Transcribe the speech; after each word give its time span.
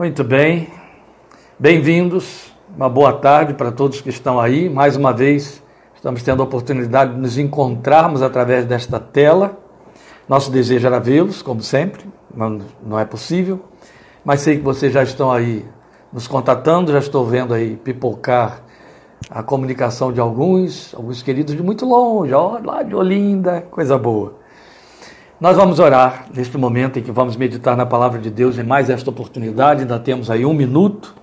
Muito 0.00 0.24
bem, 0.24 0.66
bem-vindos, 1.58 2.50
uma 2.74 2.88
boa 2.88 3.12
tarde 3.12 3.52
para 3.52 3.70
todos 3.70 4.00
que 4.00 4.08
estão 4.08 4.40
aí. 4.40 4.66
Mais 4.66 4.96
uma 4.96 5.12
vez, 5.12 5.62
estamos 5.94 6.22
tendo 6.22 6.40
a 6.40 6.46
oportunidade 6.46 7.12
de 7.12 7.20
nos 7.20 7.36
encontrarmos 7.36 8.22
através 8.22 8.64
desta 8.64 8.98
tela. 8.98 9.58
Nosso 10.26 10.50
desejo 10.50 10.86
era 10.86 10.98
vê-los, 10.98 11.42
como 11.42 11.60
sempre, 11.62 12.06
não, 12.34 12.60
não 12.82 12.98
é 12.98 13.04
possível, 13.04 13.60
mas 14.24 14.40
sei 14.40 14.56
que 14.56 14.64
vocês 14.64 14.90
já 14.90 15.02
estão 15.02 15.30
aí 15.30 15.66
nos 16.10 16.26
contatando, 16.26 16.92
já 16.92 16.98
estou 16.98 17.26
vendo 17.26 17.52
aí 17.52 17.76
pipocar 17.76 18.62
a 19.28 19.42
comunicação 19.42 20.10
de 20.10 20.18
alguns, 20.18 20.94
alguns 20.94 21.22
queridos 21.22 21.54
de 21.54 21.62
muito 21.62 21.84
longe, 21.84 22.32
ó, 22.32 22.58
lá 22.64 22.82
de 22.82 22.96
Olinda, 22.96 23.66
coisa 23.70 23.98
boa. 23.98 24.39
Nós 25.40 25.56
vamos 25.56 25.78
orar 25.78 26.26
neste 26.34 26.58
momento 26.58 26.98
em 26.98 27.02
que 27.02 27.10
vamos 27.10 27.34
meditar 27.34 27.74
na 27.74 27.86
palavra 27.86 28.20
de 28.20 28.28
Deus 28.28 28.58
em 28.58 28.62
mais 28.62 28.90
esta 28.90 29.08
oportunidade. 29.08 29.80
Ainda 29.80 29.98
temos 29.98 30.30
aí 30.30 30.44
um 30.44 30.52
minuto, 30.52 31.14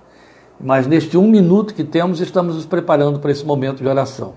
mas 0.60 0.88
neste 0.88 1.16
um 1.16 1.28
minuto 1.28 1.72
que 1.72 1.84
temos, 1.84 2.20
estamos 2.20 2.56
nos 2.56 2.66
preparando 2.66 3.20
para 3.20 3.30
esse 3.30 3.44
momento 3.44 3.80
de 3.80 3.86
oração. 3.86 4.34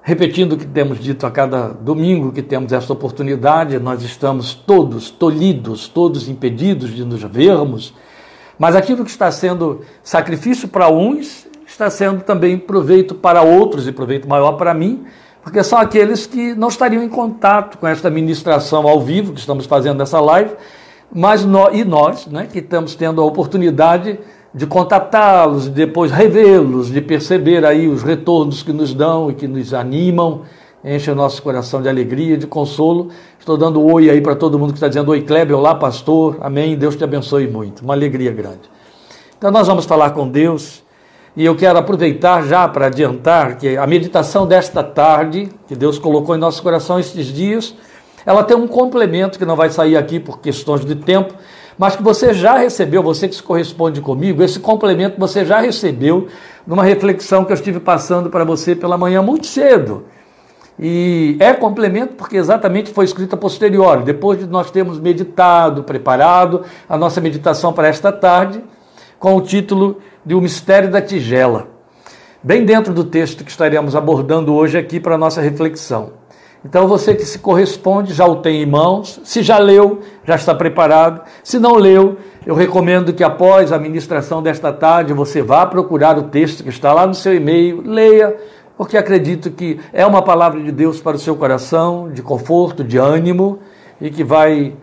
Repetindo 0.00 0.52
o 0.52 0.56
que 0.56 0.64
temos 0.64 1.00
dito 1.00 1.26
a 1.26 1.30
cada 1.32 1.70
domingo 1.70 2.30
que 2.30 2.40
temos 2.40 2.72
esta 2.72 2.92
oportunidade, 2.92 3.76
nós 3.80 4.00
estamos 4.04 4.54
todos 4.54 5.10
tolhidos, 5.10 5.88
todos 5.88 6.28
impedidos 6.28 6.90
de 6.90 7.04
nos 7.04 7.20
vermos, 7.24 7.92
mas 8.56 8.76
aquilo 8.76 9.04
que 9.04 9.10
está 9.10 9.28
sendo 9.32 9.80
sacrifício 10.04 10.68
para 10.68 10.88
uns 10.88 11.48
está 11.66 11.90
sendo 11.90 12.22
também 12.22 12.56
proveito 12.56 13.12
para 13.12 13.42
outros 13.42 13.88
e 13.88 13.92
proveito 13.92 14.28
maior 14.28 14.52
para 14.52 14.72
mim, 14.72 15.04
porque 15.42 15.62
são 15.62 15.78
aqueles 15.78 16.26
que 16.26 16.54
não 16.54 16.68
estariam 16.68 17.02
em 17.02 17.08
contato 17.08 17.78
com 17.78 17.86
esta 17.86 18.08
ministração 18.08 18.86
ao 18.88 19.00
vivo 19.00 19.32
que 19.32 19.40
estamos 19.40 19.66
fazendo 19.66 19.98
nessa 19.98 20.20
live, 20.20 20.52
mas 21.12 21.44
nós, 21.44 21.76
e 21.76 21.84
nós, 21.84 22.26
né, 22.26 22.48
que 22.50 22.60
estamos 22.60 22.94
tendo 22.94 23.20
a 23.20 23.24
oportunidade 23.24 24.18
de 24.54 24.66
contatá-los, 24.66 25.64
de 25.64 25.70
depois 25.70 26.12
revê-los, 26.12 26.90
de 26.90 27.00
perceber 27.00 27.64
aí 27.64 27.88
os 27.88 28.02
retornos 28.02 28.62
que 28.62 28.72
nos 28.72 28.94
dão 28.94 29.30
e 29.30 29.34
que 29.34 29.48
nos 29.48 29.74
animam, 29.74 30.42
enche 30.84 31.10
o 31.10 31.14
nosso 31.14 31.42
coração 31.42 31.80
de 31.80 31.88
alegria, 31.88 32.36
de 32.36 32.46
consolo. 32.46 33.08
Estou 33.38 33.56
dando 33.56 33.80
um 33.80 33.92
oi 33.92 34.10
aí 34.10 34.20
para 34.20 34.36
todo 34.36 34.58
mundo 34.58 34.72
que 34.72 34.76
está 34.76 34.88
dizendo 34.88 35.10
oi, 35.10 35.22
Kleber, 35.22 35.56
olá, 35.56 35.74
pastor, 35.74 36.36
amém, 36.40 36.76
Deus 36.76 36.96
te 36.96 37.04
abençoe 37.04 37.48
muito, 37.48 37.82
uma 37.82 37.94
alegria 37.94 38.32
grande. 38.32 38.70
Então 39.36 39.50
nós 39.50 39.66
vamos 39.66 39.84
falar 39.84 40.10
com 40.10 40.28
Deus 40.28 40.81
e 41.36 41.44
eu 41.44 41.56
quero 41.56 41.78
aproveitar 41.78 42.42
já 42.42 42.68
para 42.68 42.86
adiantar 42.86 43.56
que 43.56 43.76
a 43.76 43.86
meditação 43.86 44.46
desta 44.46 44.82
tarde, 44.82 45.48
que 45.66 45.74
Deus 45.74 45.98
colocou 45.98 46.36
em 46.36 46.38
nosso 46.38 46.62
coração 46.62 47.00
estes 47.00 47.26
dias, 47.26 47.74
ela 48.26 48.44
tem 48.44 48.56
um 48.56 48.68
complemento 48.68 49.38
que 49.38 49.44
não 49.44 49.56
vai 49.56 49.70
sair 49.70 49.96
aqui 49.96 50.20
por 50.20 50.40
questões 50.40 50.84
de 50.84 50.94
tempo, 50.94 51.34
mas 51.78 51.96
que 51.96 52.02
você 52.02 52.34
já 52.34 52.58
recebeu, 52.58 53.02
você 53.02 53.26
que 53.26 53.34
se 53.34 53.42
corresponde 53.42 54.00
comigo, 54.00 54.42
esse 54.42 54.60
complemento 54.60 55.18
você 55.18 55.44
já 55.44 55.58
recebeu 55.58 56.28
numa 56.66 56.84
reflexão 56.84 57.44
que 57.44 57.52
eu 57.52 57.56
estive 57.56 57.80
passando 57.80 58.28
para 58.28 58.44
você 58.44 58.76
pela 58.76 58.98
manhã 58.98 59.22
muito 59.22 59.46
cedo. 59.46 60.04
E 60.78 61.36
é 61.40 61.52
complemento 61.54 62.14
porque 62.14 62.36
exatamente 62.36 62.90
foi 62.92 63.06
escrita 63.06 63.36
posterior, 63.36 64.02
depois 64.02 64.38
de 64.38 64.46
nós 64.46 64.70
termos 64.70 65.00
meditado, 65.00 65.82
preparado 65.82 66.62
a 66.88 66.96
nossa 66.96 67.20
meditação 67.20 67.72
para 67.72 67.88
esta 67.88 68.12
tarde, 68.12 68.62
com 69.18 69.36
o 69.36 69.40
título 69.40 69.98
de 70.24 70.34
O 70.34 70.40
Mistério 70.40 70.88
da 70.88 71.02
Tigela, 71.02 71.66
bem 72.40 72.64
dentro 72.64 72.94
do 72.94 73.02
texto 73.02 73.44
que 73.44 73.50
estaremos 73.50 73.96
abordando 73.96 74.54
hoje 74.54 74.78
aqui 74.78 75.00
para 75.00 75.16
a 75.16 75.18
nossa 75.18 75.40
reflexão. 75.40 76.12
Então, 76.64 76.86
você 76.86 77.12
que 77.12 77.24
se 77.24 77.40
corresponde 77.40 78.14
já 78.14 78.24
o 78.24 78.36
tem 78.36 78.62
em 78.62 78.66
mãos, 78.66 79.20
se 79.24 79.42
já 79.42 79.58
leu, 79.58 79.98
já 80.24 80.36
está 80.36 80.54
preparado. 80.54 81.22
Se 81.42 81.58
não 81.58 81.74
leu, 81.74 82.18
eu 82.46 82.54
recomendo 82.54 83.12
que 83.12 83.24
após 83.24 83.72
a 83.72 83.80
ministração 83.80 84.40
desta 84.40 84.72
tarde 84.72 85.12
você 85.12 85.42
vá 85.42 85.66
procurar 85.66 86.16
o 86.16 86.24
texto 86.24 86.62
que 86.62 86.68
está 86.68 86.92
lá 86.92 87.04
no 87.04 87.14
seu 87.14 87.34
e-mail, 87.34 87.82
leia, 87.84 88.36
porque 88.76 88.96
acredito 88.96 89.50
que 89.50 89.80
é 89.92 90.06
uma 90.06 90.22
palavra 90.22 90.62
de 90.62 90.70
Deus 90.70 91.00
para 91.00 91.16
o 91.16 91.18
seu 91.18 91.34
coração, 91.34 92.12
de 92.12 92.22
conforto, 92.22 92.84
de 92.84 92.96
ânimo 92.96 93.58
e 94.00 94.08
que 94.08 94.22
vai 94.22 94.76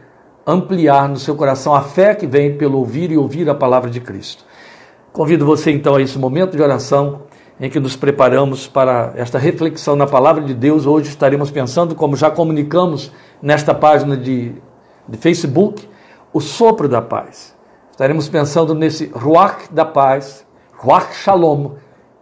ampliar 0.46 1.08
no 1.08 1.18
seu 1.18 1.36
coração 1.36 1.74
a 1.74 1.82
fé 1.82 2.14
que 2.14 2.28
vem 2.28 2.58
pelo 2.58 2.78
ouvir 2.80 3.10
e 3.10 3.18
ouvir 3.18 3.50
a 3.50 3.56
palavra 3.56 3.90
de 3.90 4.02
Cristo. 4.02 4.49
Convido 5.12 5.44
você 5.44 5.72
então 5.72 5.96
a 5.96 6.02
esse 6.02 6.20
momento 6.20 6.56
de 6.56 6.62
oração 6.62 7.24
em 7.60 7.68
que 7.68 7.80
nos 7.80 7.96
preparamos 7.96 8.68
para 8.68 9.12
esta 9.16 9.40
reflexão 9.40 9.96
na 9.96 10.06
palavra 10.06 10.44
de 10.44 10.54
Deus. 10.54 10.86
Hoje 10.86 11.10
estaremos 11.10 11.50
pensando, 11.50 11.96
como 11.96 12.16
já 12.16 12.30
comunicamos 12.30 13.12
nesta 13.42 13.74
página 13.74 14.16
de, 14.16 14.54
de 15.08 15.18
Facebook, 15.18 15.90
o 16.32 16.40
sopro 16.40 16.88
da 16.88 17.02
paz. 17.02 17.56
Estaremos 17.90 18.30
pensando 18.30 18.76
nesse 18.76 19.08
Ruach 19.08 19.74
da 19.74 19.84
paz, 19.84 20.46
Ruach 20.78 21.12
Shalom, 21.16 21.72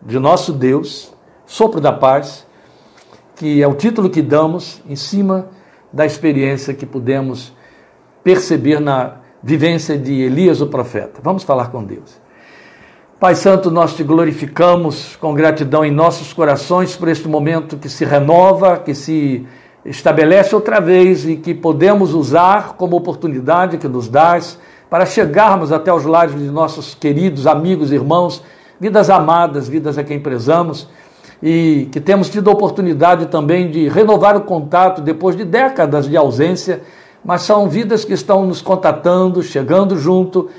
de 0.01 0.17
nosso 0.17 0.53
Deus, 0.53 1.13
sopro 1.45 1.81
da 1.81 1.91
paz, 1.91 2.47
que 3.35 3.61
é 3.61 3.67
o 3.67 3.75
título 3.75 4.09
que 4.09 4.21
damos 4.21 4.81
em 4.87 4.95
cima 4.95 5.49
da 5.91 6.05
experiência 6.05 6.73
que 6.73 6.85
pudemos 6.85 7.53
perceber 8.23 8.79
na 8.79 9.17
vivência 9.43 9.97
de 9.97 10.13
Elias 10.21 10.61
o 10.61 10.67
profeta. 10.67 11.19
Vamos 11.21 11.43
falar 11.43 11.69
com 11.69 11.83
Deus. 11.83 12.26
Pai 13.19 13.33
Santo, 13.33 13.71
nós 13.71 13.95
te 13.95 14.03
glorificamos 14.03 15.15
com 15.15 15.33
gratidão 15.33 15.83
em 15.83 15.89
nossos 15.89 16.33
corações 16.33 16.95
por 16.95 17.07
este 17.07 17.27
momento 17.27 17.75
que 17.75 17.89
se 17.89 18.05
renova, 18.05 18.77
que 18.77 18.93
se 18.93 19.43
estabelece 19.83 20.53
outra 20.53 20.79
vez 20.79 21.27
e 21.27 21.35
que 21.35 21.55
podemos 21.55 22.13
usar 22.13 22.73
como 22.77 22.95
oportunidade 22.95 23.79
que 23.79 23.87
nos 23.87 24.07
dás 24.07 24.59
para 24.87 25.03
chegarmos 25.03 25.71
até 25.71 25.91
os 25.91 26.05
lares 26.05 26.35
de 26.35 26.45
nossos 26.51 26.93
queridos 26.93 27.47
amigos, 27.47 27.91
irmãos, 27.91 28.43
vidas 28.79 29.09
amadas, 29.09 29.67
vidas 29.67 29.97
a 29.97 30.03
quem 30.03 30.19
prezamos 30.19 30.87
e 31.41 31.89
que 31.91 31.99
temos 31.99 32.29
tido 32.29 32.51
a 32.51 32.53
oportunidade 32.53 33.25
também 33.25 33.71
de 33.71 33.89
renovar 33.89 34.37
o 34.37 34.41
contato 34.41 35.01
depois 35.01 35.35
de 35.35 35.43
décadas 35.43 36.07
de 36.07 36.15
ausência, 36.15 36.83
mas 37.25 37.41
são 37.41 37.67
vidas 37.67 38.05
que 38.05 38.13
estão 38.13 38.45
nos 38.45 38.61
contatando, 38.61 39.41
chegando 39.41 39.97
junto 39.97 40.51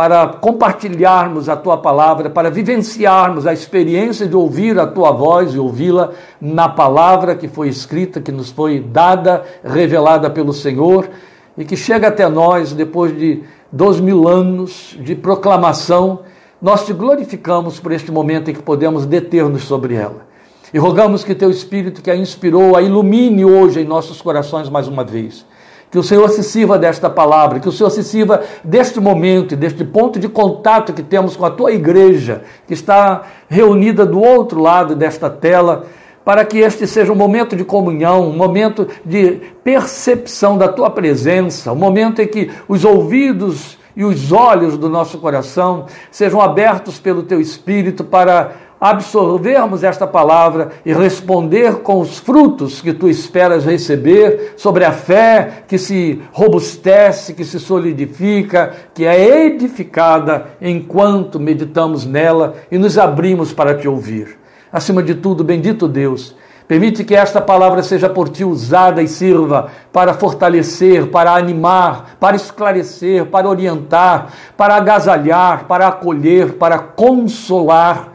para 0.00 0.28
compartilharmos 0.28 1.50
a 1.50 1.54
tua 1.54 1.76
palavra, 1.76 2.30
para 2.30 2.50
vivenciarmos 2.50 3.46
a 3.46 3.52
experiência 3.52 4.26
de 4.26 4.34
ouvir 4.34 4.78
a 4.78 4.86
tua 4.86 5.12
voz 5.12 5.52
e 5.52 5.58
ouvi-la 5.58 6.12
na 6.40 6.70
palavra 6.70 7.34
que 7.34 7.46
foi 7.46 7.68
escrita, 7.68 8.18
que 8.18 8.32
nos 8.32 8.48
foi 8.48 8.80
dada, 8.80 9.44
revelada 9.62 10.30
pelo 10.30 10.54
Senhor 10.54 11.10
e 11.54 11.66
que 11.66 11.76
chega 11.76 12.08
até 12.08 12.26
nós 12.30 12.72
depois 12.72 13.14
de 13.14 13.42
dois 13.70 14.00
mil 14.00 14.26
anos 14.26 14.96
de 15.02 15.14
proclamação. 15.14 16.20
Nós 16.62 16.86
te 16.86 16.94
glorificamos 16.94 17.78
por 17.78 17.92
este 17.92 18.10
momento 18.10 18.50
em 18.50 18.54
que 18.54 18.62
podemos 18.62 19.04
deter-nos 19.04 19.64
sobre 19.64 19.96
ela. 19.96 20.26
E 20.72 20.78
rogamos 20.78 21.22
que 21.22 21.34
teu 21.34 21.50
Espírito 21.50 22.00
que 22.00 22.10
a 22.10 22.16
inspirou 22.16 22.74
a 22.74 22.80
ilumine 22.80 23.44
hoje 23.44 23.80
em 23.80 23.84
nossos 23.84 24.22
corações 24.22 24.70
mais 24.70 24.88
uma 24.88 25.04
vez 25.04 25.44
que 25.90 25.98
o 25.98 26.02
Senhor 26.02 26.28
se 26.30 26.44
sirva 26.44 26.78
desta 26.78 27.10
palavra, 27.10 27.58
que 27.58 27.68
o 27.68 27.72
Senhor 27.72 27.90
se 27.90 28.04
sirva 28.04 28.42
deste 28.62 29.00
momento 29.00 29.56
deste 29.56 29.84
ponto 29.84 30.18
de 30.18 30.28
contato 30.28 30.92
que 30.92 31.02
temos 31.02 31.36
com 31.36 31.44
a 31.44 31.50
tua 31.50 31.72
igreja, 31.72 32.42
que 32.66 32.74
está 32.74 33.22
reunida 33.48 34.06
do 34.06 34.20
outro 34.20 34.60
lado 34.60 34.94
desta 34.94 35.28
tela, 35.28 35.86
para 36.24 36.44
que 36.44 36.58
este 36.58 36.86
seja 36.86 37.12
um 37.12 37.16
momento 37.16 37.56
de 37.56 37.64
comunhão, 37.64 38.28
um 38.28 38.36
momento 38.36 38.86
de 39.04 39.40
percepção 39.64 40.56
da 40.56 40.68
tua 40.68 40.90
presença, 40.90 41.72
um 41.72 41.76
momento 41.76 42.20
em 42.22 42.26
que 42.28 42.50
os 42.68 42.84
ouvidos 42.84 43.78
e 43.96 44.04
os 44.04 44.30
olhos 44.30 44.78
do 44.78 44.88
nosso 44.88 45.18
coração 45.18 45.86
sejam 46.10 46.40
abertos 46.40 47.00
pelo 47.00 47.24
teu 47.24 47.40
espírito 47.40 48.04
para 48.04 48.52
absorvermos 48.80 49.84
esta 49.84 50.06
palavra 50.06 50.70
e 50.86 50.92
responder 50.92 51.82
com 51.82 52.00
os 52.00 52.18
frutos 52.18 52.80
que 52.80 52.94
tu 52.94 53.08
esperas 53.08 53.66
receber 53.66 54.54
sobre 54.56 54.84
a 54.84 54.92
fé 54.92 55.64
que 55.68 55.76
se 55.76 56.22
robustece, 56.32 57.34
que 57.34 57.44
se 57.44 57.60
solidifica, 57.60 58.72
que 58.94 59.04
é 59.04 59.46
edificada 59.46 60.56
enquanto 60.60 61.38
meditamos 61.38 62.06
nela 62.06 62.54
e 62.70 62.78
nos 62.78 62.96
abrimos 62.96 63.52
para 63.52 63.74
te 63.74 63.86
ouvir. 63.86 64.38
Acima 64.72 65.02
de 65.02 65.14
tudo, 65.14 65.44
bendito 65.44 65.86
Deus, 65.86 66.34
Permite 66.70 67.02
que 67.02 67.16
esta 67.16 67.40
palavra 67.40 67.82
seja 67.82 68.08
por 68.08 68.28
ti 68.28 68.44
usada 68.44 69.02
e 69.02 69.08
sirva 69.08 69.70
para 69.92 70.14
fortalecer, 70.14 71.10
para 71.10 71.34
animar, 71.34 72.16
para 72.20 72.36
esclarecer, 72.36 73.26
para 73.26 73.48
orientar, 73.48 74.28
para 74.56 74.76
agasalhar, 74.76 75.64
para 75.64 75.88
acolher, 75.88 76.52
para 76.52 76.78
consolar 76.78 78.09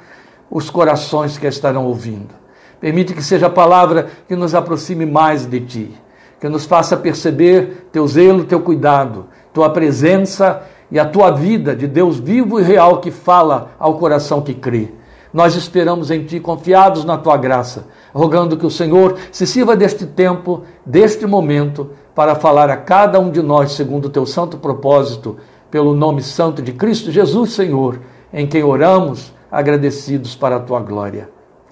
os 0.55 0.69
corações 0.69 1.37
que 1.37 1.45
estarão 1.45 1.85
ouvindo. 1.85 2.33
Permite 2.79 3.13
que 3.13 3.21
seja 3.21 3.47
a 3.47 3.49
palavra 3.49 4.07
que 4.25 4.37
nos 4.37 4.55
aproxime 4.55 5.05
mais 5.05 5.45
de 5.45 5.59
ti, 5.59 5.91
que 6.39 6.47
nos 6.47 6.63
faça 6.63 6.95
perceber 6.95 7.89
teu 7.91 8.07
zelo, 8.07 8.45
teu 8.45 8.61
cuidado, 8.61 9.25
tua 9.53 9.69
presença 9.69 10.63
e 10.89 10.97
a 10.97 11.03
tua 11.03 11.29
vida 11.29 11.75
de 11.75 11.87
Deus 11.87 12.19
vivo 12.19 12.57
e 12.57 12.63
real 12.63 13.01
que 13.01 13.11
fala 13.11 13.71
ao 13.77 13.95
coração 13.95 14.41
que 14.41 14.53
crê. 14.53 14.93
Nós 15.33 15.57
esperamos 15.57 16.09
em 16.09 16.23
Ti, 16.23 16.39
confiados 16.39 17.03
na 17.03 17.17
Tua 17.17 17.35
graça, 17.35 17.87
rogando 18.13 18.55
que 18.55 18.65
o 18.65 18.71
Senhor 18.71 19.17
se 19.33 19.45
sirva 19.45 19.75
deste 19.75 20.05
tempo, 20.05 20.61
deste 20.85 21.25
momento, 21.25 21.89
para 22.15 22.33
falar 22.33 22.69
a 22.69 22.77
cada 22.77 23.19
um 23.19 23.29
de 23.29 23.41
nós 23.41 23.73
segundo 23.73 24.05
o 24.05 24.09
Teu 24.09 24.25
santo 24.25 24.57
propósito, 24.57 25.35
pelo 25.69 25.93
nome 25.93 26.23
santo 26.23 26.61
de 26.61 26.71
Cristo 26.71 27.11
Jesus, 27.11 27.51
Senhor, 27.51 27.99
em 28.31 28.47
quem 28.47 28.63
oramos, 28.63 29.34
agradecidos 29.51 30.35
para 30.35 30.57
a 30.57 30.59
tua 30.59 30.79
glória. 30.79 31.29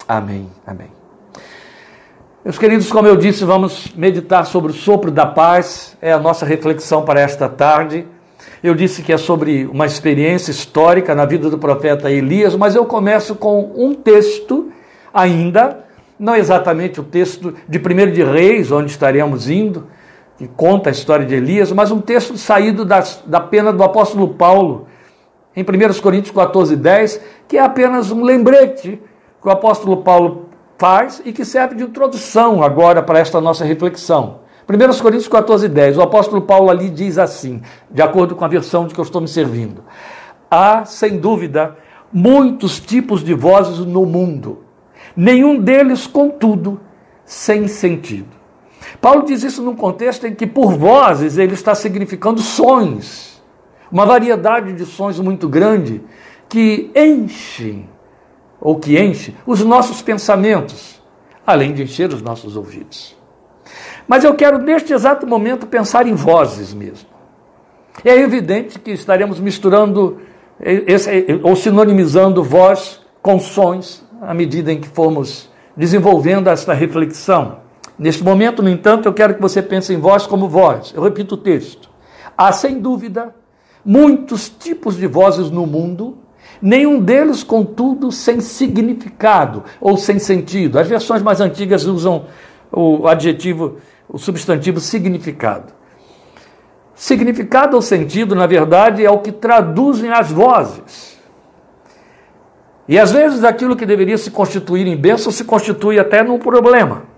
Amém. 0.08 0.50
Amém. 0.66 0.88
Meus 2.44 2.58
queridos, 2.58 2.92
como 2.92 3.08
eu 3.08 3.16
disse, 3.16 3.42
vamos 3.42 3.92
meditar 3.96 4.44
sobre 4.44 4.70
o 4.70 4.74
sopro 4.74 5.10
da 5.10 5.24
paz, 5.24 5.96
é 6.02 6.12
a 6.12 6.18
nossa 6.18 6.44
reflexão 6.44 7.02
para 7.02 7.20
esta 7.20 7.48
tarde. 7.48 8.06
Eu 8.62 8.74
disse 8.74 9.02
que 9.02 9.14
é 9.14 9.16
sobre 9.16 9.64
uma 9.64 9.86
experiência 9.86 10.50
histórica 10.50 11.14
na 11.14 11.24
vida 11.24 11.48
do 11.48 11.56
profeta 11.56 12.10
Elias, 12.10 12.54
mas 12.54 12.74
eu 12.74 12.84
começo 12.84 13.34
com 13.34 13.72
um 13.74 13.94
texto 13.94 14.70
ainda, 15.12 15.84
não 16.18 16.36
exatamente 16.36 17.00
o 17.00 17.04
texto 17.04 17.54
de 17.66 17.78
1 17.78 18.12
de 18.12 18.22
Reis, 18.22 18.70
onde 18.70 18.90
estaremos 18.90 19.48
indo, 19.48 19.86
que 20.36 20.46
conta 20.46 20.90
a 20.90 20.92
história 20.92 21.24
de 21.24 21.34
Elias, 21.34 21.72
mas 21.72 21.90
um 21.90 22.00
texto 22.00 22.36
saído 22.36 22.84
das, 22.84 23.22
da 23.24 23.40
pena 23.40 23.72
do 23.72 23.82
apóstolo 23.82 24.34
Paulo, 24.34 24.86
em 25.56 25.62
1 25.62 26.00
Coríntios 26.00 26.34
14, 26.34 26.76
10, 26.76 27.20
que 27.48 27.56
é 27.56 27.62
apenas 27.62 28.10
um 28.10 28.22
lembrete 28.22 29.00
que 29.40 29.48
o 29.48 29.50
apóstolo 29.50 29.98
Paulo 29.98 30.48
faz 30.78 31.22
e 31.24 31.32
que 31.32 31.44
serve 31.44 31.76
de 31.76 31.84
introdução 31.84 32.62
agora 32.62 33.02
para 33.02 33.18
esta 33.18 33.40
nossa 33.40 33.64
reflexão. 33.64 34.40
1 34.68 35.02
Coríntios 35.02 35.28
14, 35.28 35.68
10, 35.68 35.98
o 35.98 36.02
apóstolo 36.02 36.42
Paulo 36.42 36.70
ali 36.70 36.88
diz 36.88 37.18
assim, 37.18 37.60
de 37.90 38.00
acordo 38.00 38.34
com 38.34 38.44
a 38.44 38.48
versão 38.48 38.86
de 38.86 38.94
que 38.94 39.00
eu 39.00 39.04
estou 39.04 39.20
me 39.20 39.28
servindo: 39.28 39.84
Há, 40.50 40.84
sem 40.84 41.18
dúvida, 41.18 41.76
muitos 42.12 42.80
tipos 42.80 43.22
de 43.22 43.34
vozes 43.34 43.78
no 43.80 44.06
mundo, 44.06 44.64
nenhum 45.14 45.60
deles, 45.60 46.06
contudo, 46.06 46.80
sem 47.24 47.68
sentido. 47.68 48.34
Paulo 49.00 49.24
diz 49.24 49.42
isso 49.42 49.62
num 49.62 49.74
contexto 49.74 50.26
em 50.26 50.34
que, 50.34 50.46
por 50.46 50.72
vozes, 50.72 51.38
ele 51.38 51.54
está 51.54 51.74
significando 51.74 52.40
sons, 52.40 53.33
uma 53.90 54.06
variedade 54.06 54.72
de 54.72 54.84
sons 54.84 55.18
muito 55.20 55.48
grande 55.48 56.02
que 56.48 56.90
enchem, 56.94 57.88
ou 58.60 58.78
que 58.78 58.98
enche, 58.98 59.34
os 59.46 59.64
nossos 59.64 60.02
pensamentos, 60.02 61.02
além 61.46 61.72
de 61.72 61.82
encher 61.82 62.12
os 62.12 62.22
nossos 62.22 62.56
ouvidos. 62.56 63.16
Mas 64.06 64.24
eu 64.24 64.34
quero, 64.34 64.58
neste 64.58 64.92
exato 64.92 65.26
momento, 65.26 65.66
pensar 65.66 66.06
em 66.06 66.14
vozes 66.14 66.74
mesmo. 66.74 67.08
É 68.04 68.14
evidente 68.16 68.78
que 68.78 68.90
estaremos 68.90 69.38
misturando 69.40 70.20
esse, 70.60 71.40
ou 71.42 71.56
sinonimizando 71.56 72.42
voz 72.42 73.00
com 73.22 73.38
sons 73.38 74.04
à 74.20 74.34
medida 74.34 74.72
em 74.72 74.80
que 74.80 74.88
formos 74.88 75.50
desenvolvendo 75.76 76.48
esta 76.48 76.72
reflexão. 76.72 77.58
Neste 77.98 78.24
momento, 78.24 78.62
no 78.62 78.68
entanto, 78.68 79.06
eu 79.06 79.12
quero 79.12 79.34
que 79.34 79.40
você 79.40 79.62
pense 79.62 79.92
em 79.92 79.98
voz 79.98 80.26
como 80.26 80.48
voz. 80.48 80.92
Eu 80.94 81.02
repito 81.02 81.34
o 81.34 81.38
texto. 81.38 81.90
Há, 82.36 82.52
sem 82.52 82.80
dúvida, 82.80 83.34
muitos 83.84 84.48
tipos 84.48 84.96
de 84.96 85.06
vozes 85.06 85.50
no 85.50 85.66
mundo, 85.66 86.16
nenhum 86.60 86.98
deles, 86.98 87.42
contudo, 87.42 88.10
sem 88.10 88.40
significado 88.40 89.64
ou 89.80 89.96
sem 89.96 90.18
sentido. 90.18 90.78
As 90.78 90.88
versões 90.88 91.22
mais 91.22 91.40
antigas 91.40 91.84
usam 91.84 92.26
o 92.72 93.06
adjetivo, 93.06 93.76
o 94.08 94.18
substantivo 94.18 94.80
significado. 94.80 95.72
Significado 96.94 97.76
ou 97.76 97.82
sentido, 97.82 98.34
na 98.34 98.46
verdade, 98.46 99.04
é 99.04 99.10
o 99.10 99.18
que 99.18 99.32
traduzem 99.32 100.10
as 100.10 100.30
vozes. 100.30 101.18
E 102.86 102.98
às 102.98 103.12
vezes 103.12 103.42
aquilo 103.42 103.76
que 103.76 103.86
deveria 103.86 104.18
se 104.18 104.30
constituir 104.30 104.86
em 104.86 104.96
bênção 104.96 105.32
se 105.32 105.44
constitui 105.44 105.98
até 105.98 106.22
num 106.22 106.38
problema. 106.38 107.14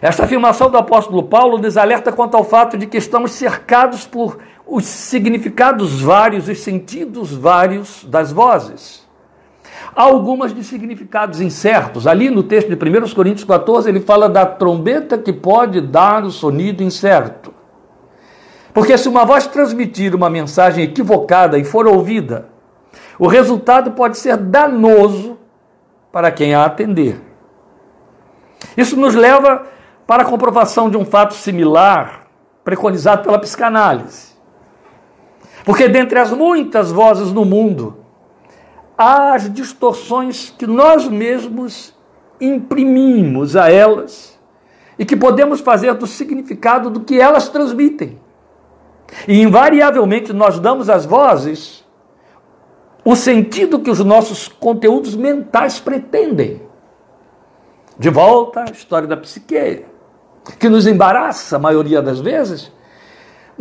Esta 0.00 0.24
afirmação 0.24 0.70
do 0.70 0.76
apóstolo 0.76 1.22
Paulo 1.22 1.58
nos 1.58 1.76
alerta 1.76 2.12
quanto 2.12 2.36
ao 2.36 2.44
fato 2.44 2.76
de 2.76 2.86
que 2.86 2.98
estamos 2.98 3.32
cercados 3.32 4.04
por 4.04 4.38
os 4.66 4.84
significados 4.84 6.00
vários 6.00 6.48
e 6.48 6.54
sentidos 6.54 7.32
vários 7.32 8.04
das 8.04 8.32
vozes. 8.32 9.06
Há 9.94 10.04
algumas 10.04 10.54
de 10.54 10.64
significados 10.64 11.40
incertos. 11.40 12.06
Ali 12.06 12.30
no 12.30 12.42
texto 12.42 12.74
de 12.74 12.74
1 12.74 13.14
Coríntios 13.14 13.44
14, 13.44 13.88
ele 13.88 14.00
fala 14.00 14.28
da 14.28 14.46
trombeta 14.46 15.18
que 15.18 15.32
pode 15.32 15.80
dar 15.80 16.24
o 16.24 16.30
sonido 16.30 16.82
incerto. 16.82 17.52
Porque 18.72 18.96
se 18.96 19.08
uma 19.08 19.24
voz 19.24 19.46
transmitir 19.46 20.14
uma 20.14 20.30
mensagem 20.30 20.84
equivocada 20.84 21.58
e 21.58 21.64
for 21.64 21.86
ouvida, 21.86 22.48
o 23.18 23.26
resultado 23.26 23.92
pode 23.92 24.16
ser 24.16 24.36
danoso 24.38 25.38
para 26.10 26.30
quem 26.30 26.54
a 26.54 26.64
atender. 26.64 27.20
Isso 28.76 28.96
nos 28.96 29.14
leva 29.14 29.66
para 30.06 30.22
a 30.22 30.26
comprovação 30.26 30.88
de 30.88 30.96
um 30.96 31.04
fato 31.04 31.34
similar 31.34 32.26
preconizado 32.64 33.22
pela 33.22 33.38
psicanálise. 33.38 34.31
Porque 35.64 35.88
dentre 35.88 36.18
as 36.18 36.32
muitas 36.32 36.90
vozes 36.90 37.32
no 37.32 37.44
mundo, 37.44 37.98
há 38.96 39.34
as 39.34 39.52
distorções 39.52 40.50
que 40.56 40.66
nós 40.66 41.08
mesmos 41.08 41.94
imprimimos 42.40 43.54
a 43.56 43.70
elas 43.70 44.38
e 44.98 45.04
que 45.04 45.16
podemos 45.16 45.60
fazer 45.60 45.94
do 45.94 46.06
significado 46.06 46.90
do 46.90 47.00
que 47.00 47.20
elas 47.20 47.48
transmitem. 47.48 48.20
E 49.28 49.40
invariavelmente 49.40 50.32
nós 50.32 50.58
damos 50.58 50.88
às 50.88 51.04
vozes 51.04 51.84
o 53.04 53.16
sentido 53.16 53.80
que 53.80 53.90
os 53.90 54.00
nossos 54.00 54.48
conteúdos 54.48 55.14
mentais 55.14 55.78
pretendem. 55.78 56.62
De 57.98 58.08
volta 58.08 58.62
à 58.62 58.72
história 58.72 59.06
da 59.06 59.16
psique 59.16 59.84
que 60.58 60.68
nos 60.68 60.86
embaraça 60.86 61.56
a 61.56 61.58
maioria 61.58 62.02
das 62.02 62.20
vezes, 62.20 62.72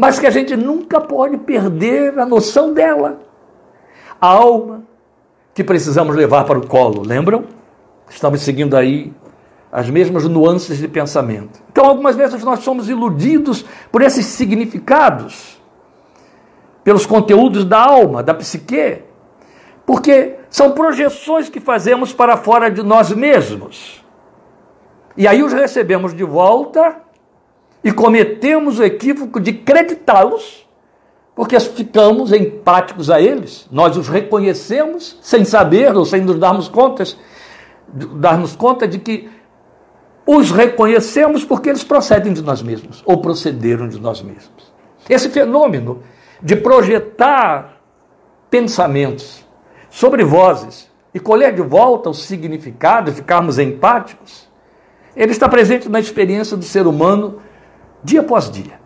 mas 0.01 0.17
que 0.17 0.25
a 0.25 0.31
gente 0.31 0.57
nunca 0.57 0.99
pode 0.99 1.37
perder 1.37 2.17
a 2.17 2.25
noção 2.25 2.73
dela. 2.73 3.19
A 4.19 4.25
alma 4.25 4.81
que 5.53 5.63
precisamos 5.63 6.15
levar 6.15 6.43
para 6.45 6.57
o 6.57 6.65
colo, 6.65 7.03
lembram? 7.05 7.43
Estamos 8.09 8.41
seguindo 8.41 8.75
aí 8.75 9.13
as 9.71 9.91
mesmas 9.91 10.27
nuances 10.27 10.79
de 10.79 10.87
pensamento. 10.87 11.61
Então, 11.71 11.85
algumas 11.85 12.15
vezes 12.15 12.43
nós 12.43 12.61
somos 12.61 12.89
iludidos 12.89 13.63
por 13.91 14.01
esses 14.01 14.25
significados, 14.25 15.61
pelos 16.83 17.05
conteúdos 17.05 17.63
da 17.63 17.77
alma, 17.79 18.23
da 18.23 18.33
psique, 18.33 19.03
porque 19.85 20.35
são 20.49 20.71
projeções 20.71 21.47
que 21.47 21.59
fazemos 21.59 22.11
para 22.11 22.37
fora 22.37 22.71
de 22.71 22.81
nós 22.81 23.11
mesmos. 23.11 24.03
E 25.15 25.27
aí 25.27 25.43
os 25.43 25.53
recebemos 25.53 26.11
de 26.11 26.23
volta 26.23 27.10
e 27.83 27.91
cometemos 27.91 28.79
o 28.79 28.83
equívoco 28.83 29.39
de 29.39 29.53
creditá-los, 29.53 30.67
porque 31.35 31.59
ficamos 31.59 32.31
empáticos 32.31 33.09
a 33.09 33.21
eles, 33.21 33.67
nós 33.71 33.97
os 33.97 34.07
reconhecemos 34.07 35.17
sem 35.21 35.43
saber 35.43 35.95
ou 35.95 36.05
sem 36.05 36.21
nos 36.21 36.37
darmos 36.37 36.67
contas, 36.67 37.17
darmos 38.15 38.55
conta 38.55 38.87
de 38.87 38.99
que 38.99 39.29
os 40.25 40.51
reconhecemos 40.51 41.43
porque 41.43 41.69
eles 41.69 41.83
procedem 41.83 42.33
de 42.33 42.41
nós 42.41 42.61
mesmos 42.61 43.01
ou 43.05 43.17
procederam 43.17 43.87
de 43.87 43.99
nós 43.99 44.21
mesmos. 44.21 44.71
Esse 45.09 45.29
fenômeno 45.29 46.03
de 46.41 46.55
projetar 46.55 47.81
pensamentos 48.49 49.43
sobre 49.89 50.23
vozes 50.23 50.89
e 51.13 51.19
colher 51.19 51.53
de 51.53 51.61
volta 51.61 52.09
o 52.09 52.13
significado 52.13 53.11
ficarmos 53.11 53.57
empáticos 53.57 54.51
ele 55.15 55.31
está 55.31 55.49
presente 55.49 55.89
na 55.89 55.99
experiência 55.99 56.55
do 56.55 56.63
ser 56.63 56.87
humano 56.87 57.41
dia 58.03 58.21
após 58.21 58.49
dia. 58.49 58.81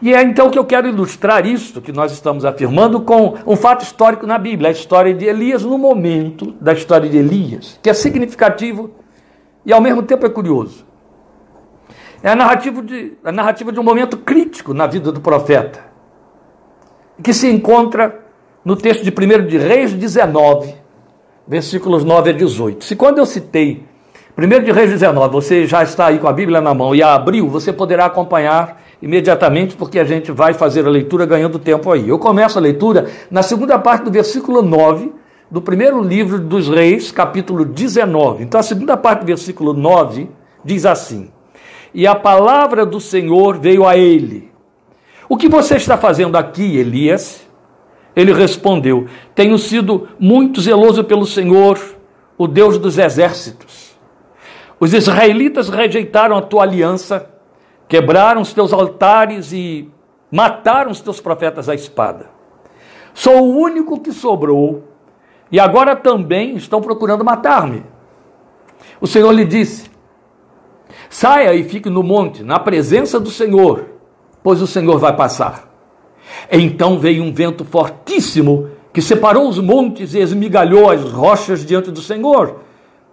E 0.00 0.14
é 0.14 0.22
então 0.22 0.48
que 0.48 0.58
eu 0.58 0.64
quero 0.64 0.88
ilustrar 0.88 1.44
isso 1.44 1.80
que 1.80 1.92
nós 1.92 2.12
estamos 2.12 2.44
afirmando 2.44 3.00
com 3.00 3.36
um 3.46 3.56
fato 3.56 3.82
histórico 3.82 4.26
na 4.26 4.38
Bíblia, 4.38 4.68
a 4.68 4.72
história 4.72 5.12
de 5.12 5.24
Elias 5.24 5.64
no 5.64 5.76
momento 5.76 6.52
da 6.60 6.72
história 6.72 7.08
de 7.08 7.18
Elias, 7.18 7.78
que 7.82 7.90
é 7.90 7.94
significativo 7.94 8.90
e 9.66 9.72
ao 9.72 9.80
mesmo 9.80 10.02
tempo 10.02 10.24
é 10.24 10.28
curioso. 10.28 10.86
É 12.22 12.30
a 12.30 12.36
narrativa 12.36 12.80
de, 12.82 13.14
a 13.24 13.32
narrativa 13.32 13.72
de 13.72 13.80
um 13.80 13.82
momento 13.82 14.16
crítico 14.18 14.72
na 14.72 14.86
vida 14.86 15.10
do 15.10 15.20
profeta, 15.20 15.84
que 17.22 17.32
se 17.32 17.50
encontra 17.50 18.24
no 18.64 18.76
texto 18.76 19.02
de 19.02 19.10
1 19.10 19.46
de 19.46 19.58
Reis 19.58 19.92
19, 19.92 20.74
versículos 21.46 22.04
9 22.04 22.30
a 22.30 22.32
18. 22.32 22.84
Se 22.84 22.94
quando 22.94 23.18
eu 23.18 23.26
citei 23.26 23.87
1 24.40 24.62
de 24.62 24.70
Reis 24.70 24.88
19, 24.88 25.32
você 25.32 25.66
já 25.66 25.82
está 25.82 26.06
aí 26.06 26.20
com 26.20 26.28
a 26.28 26.32
Bíblia 26.32 26.60
na 26.60 26.72
mão 26.72 26.94
e 26.94 27.02
abriu, 27.02 27.48
você 27.48 27.72
poderá 27.72 28.04
acompanhar 28.04 28.80
imediatamente, 29.02 29.74
porque 29.74 29.98
a 29.98 30.04
gente 30.04 30.30
vai 30.30 30.54
fazer 30.54 30.86
a 30.86 30.88
leitura 30.88 31.26
ganhando 31.26 31.58
tempo 31.58 31.90
aí. 31.90 32.08
Eu 32.08 32.20
começo 32.20 32.56
a 32.56 32.60
leitura 32.60 33.10
na 33.32 33.42
segunda 33.42 33.76
parte 33.80 34.04
do 34.04 34.12
versículo 34.12 34.62
9 34.62 35.12
do 35.50 35.60
primeiro 35.60 36.00
livro 36.00 36.38
dos 36.38 36.68
Reis, 36.68 37.10
capítulo 37.10 37.64
19. 37.64 38.44
Então, 38.44 38.60
a 38.60 38.62
segunda 38.62 38.96
parte 38.96 39.22
do 39.22 39.26
versículo 39.26 39.72
9 39.72 40.30
diz 40.64 40.86
assim: 40.86 41.32
E 41.92 42.06
a 42.06 42.14
palavra 42.14 42.86
do 42.86 43.00
Senhor 43.00 43.58
veio 43.58 43.84
a 43.84 43.96
ele. 43.96 44.52
O 45.28 45.36
que 45.36 45.48
você 45.48 45.74
está 45.74 45.98
fazendo 45.98 46.36
aqui, 46.36 46.76
Elias? 46.76 47.44
Ele 48.14 48.32
respondeu: 48.32 49.08
Tenho 49.34 49.58
sido 49.58 50.06
muito 50.16 50.60
zeloso 50.60 51.02
pelo 51.02 51.26
Senhor, 51.26 51.76
o 52.38 52.46
Deus 52.46 52.78
dos 52.78 52.98
exércitos. 52.98 53.87
Os 54.80 54.94
israelitas 54.94 55.68
rejeitaram 55.68 56.36
a 56.36 56.42
tua 56.42 56.62
aliança, 56.62 57.28
quebraram 57.88 58.40
os 58.40 58.52
teus 58.52 58.72
altares 58.72 59.52
e 59.52 59.90
mataram 60.30 60.90
os 60.90 61.00
teus 61.00 61.20
profetas 61.20 61.68
à 61.68 61.74
espada. 61.74 62.30
Sou 63.12 63.42
o 63.42 63.58
único 63.58 63.98
que 64.00 64.12
sobrou, 64.12 64.84
e 65.50 65.58
agora 65.58 65.96
também 65.96 66.54
estão 66.56 66.80
procurando 66.80 67.24
matar-me. 67.24 67.82
O 69.00 69.06
Senhor 69.06 69.32
lhe 69.32 69.44
disse: 69.44 69.90
Saia 71.10 71.54
e 71.54 71.64
fique 71.64 71.90
no 71.90 72.02
monte, 72.02 72.44
na 72.44 72.58
presença 72.58 73.18
do 73.18 73.30
Senhor, 73.30 73.86
pois 74.42 74.62
o 74.62 74.66
Senhor 74.66 74.98
vai 74.98 75.16
passar. 75.16 75.68
Então 76.50 76.98
veio 76.98 77.24
um 77.24 77.32
vento 77.32 77.64
fortíssimo 77.64 78.70
que 78.92 79.02
separou 79.02 79.48
os 79.48 79.58
montes 79.58 80.14
e 80.14 80.18
esmigalhou 80.18 80.90
as 80.90 81.02
rochas 81.02 81.64
diante 81.64 81.90
do 81.90 82.00
Senhor, 82.00 82.60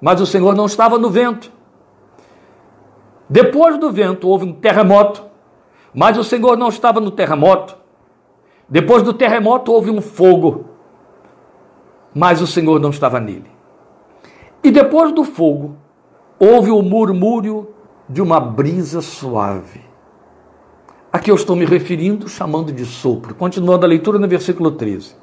mas 0.06 0.22
o 0.22 0.26
Senhor 0.28 0.54
não 0.54 0.68
estava 0.68 1.00
no 1.00 1.10
vento. 1.10 1.52
Depois 3.28 3.80
do 3.80 3.92
vento 3.92 4.28
houve 4.30 4.46
um 4.46 4.54
terremoto, 4.54 5.24
mas 5.96 6.16
o 6.16 6.24
Senhor 6.24 6.56
não 6.56 6.70
estava 6.70 7.02
no 7.02 7.10
terremoto. 7.10 7.76
Depois 8.70 9.02
do 9.02 9.16
terremoto 9.16 9.72
houve 9.72 9.90
um 9.90 10.00
fogo, 10.02 10.66
mas 12.14 12.40
o 12.40 12.46
Senhor 12.46 12.80
não 12.80 12.92
estava 12.92 13.20
nele. 13.20 13.50
E 14.64 14.70
depois 14.70 15.12
do 15.12 15.24
fogo 15.24 15.76
houve 16.38 16.70
o 16.70 16.84
murmúrio 16.84 17.70
de 18.08 18.22
uma 18.22 18.40
brisa 18.40 19.02
suave. 19.02 19.82
Aqui 21.12 21.32
eu 21.32 21.36
estou 21.36 21.56
me 21.56 21.66
referindo, 21.66 22.30
chamando 22.30 22.72
de 22.72 22.86
sopro. 22.86 23.34
Continuando 23.34 23.84
a 23.84 23.90
leitura 23.90 24.20
no 24.20 24.28
versículo 24.28 24.70
13. 24.70 25.16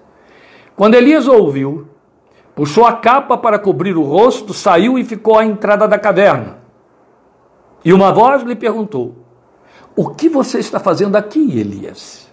Quando 0.74 0.96
Elias 0.96 1.28
ouviu, 1.28 1.86
puxou 2.54 2.84
a 2.84 2.92
capa 2.92 3.36
para 3.36 3.58
cobrir 3.58 3.96
o 3.96 4.02
rosto, 4.02 4.52
saiu 4.52 4.98
e 4.98 5.04
ficou 5.04 5.38
à 5.38 5.44
entrada 5.44 5.86
da 5.88 5.98
caverna. 5.98 6.58
E 7.84 7.92
uma 7.92 8.12
voz 8.12 8.42
lhe 8.42 8.54
perguntou: 8.54 9.16
O 9.96 10.08
que 10.10 10.28
você 10.28 10.58
está 10.58 10.78
fazendo 10.78 11.16
aqui, 11.16 11.58
Elias? 11.58 12.30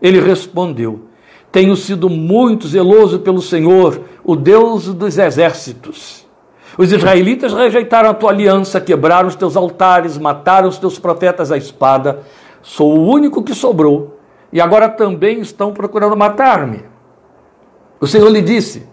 Ele 0.00 0.20
respondeu: 0.20 1.06
Tenho 1.52 1.76
sido 1.76 2.08
muito 2.08 2.66
zeloso 2.66 3.20
pelo 3.20 3.40
Senhor, 3.40 4.02
o 4.24 4.34
Deus 4.34 4.92
dos 4.92 5.18
exércitos. 5.18 6.26
Os 6.76 6.92
israelitas 6.92 7.52
rejeitaram 7.52 8.10
a 8.10 8.14
tua 8.14 8.30
aliança, 8.30 8.80
quebraram 8.80 9.28
os 9.28 9.34
teus 9.34 9.56
altares, 9.56 10.16
mataram 10.16 10.68
os 10.68 10.78
teus 10.78 10.96
profetas 10.98 11.50
à 11.50 11.56
espada. 11.56 12.20
Sou 12.62 12.96
o 12.96 13.06
único 13.08 13.42
que 13.42 13.54
sobrou, 13.54 14.20
e 14.52 14.60
agora 14.60 14.88
também 14.88 15.40
estão 15.40 15.72
procurando 15.72 16.16
matar-me. 16.16 16.84
O 18.00 18.06
Senhor 18.06 18.28
lhe 18.28 18.42
disse: 18.42 18.86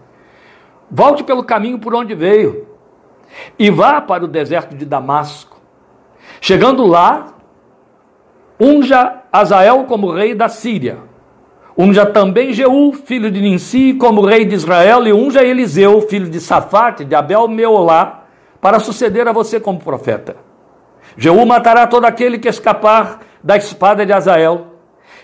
Volte 0.90 1.24
pelo 1.24 1.44
caminho 1.44 1.78
por 1.78 1.94
onde 1.94 2.14
veio, 2.14 2.66
e 3.58 3.70
vá 3.70 4.00
para 4.00 4.24
o 4.24 4.28
deserto 4.28 4.76
de 4.76 4.84
Damasco. 4.84 5.56
Chegando 6.40 6.86
lá, 6.86 7.34
unja 8.58 9.22
Azael 9.32 9.84
como 9.84 10.12
rei 10.12 10.34
da 10.34 10.48
Síria. 10.48 10.98
Unja 11.76 12.06
também 12.06 12.54
Jeú, 12.54 12.92
filho 12.92 13.30
de 13.30 13.40
Ninsi, 13.40 13.94
como 13.94 14.24
rei 14.24 14.44
de 14.46 14.54
Israel, 14.54 15.06
e 15.06 15.12
unja 15.12 15.44
Eliseu, 15.44 16.00
filho 16.02 16.30
de 16.30 16.40
Safate, 16.40 17.04
de 17.04 17.14
Abel 17.14 17.46
Meolá, 17.48 18.24
para 18.60 18.78
suceder 18.78 19.28
a 19.28 19.32
você 19.32 19.60
como 19.60 19.78
profeta. 19.78 20.36
Jeú 21.18 21.44
matará 21.44 21.86
todo 21.86 22.06
aquele 22.06 22.38
que 22.38 22.48
escapar 22.48 23.20
da 23.42 23.56
espada 23.56 24.06
de 24.06 24.12
Azael, 24.12 24.68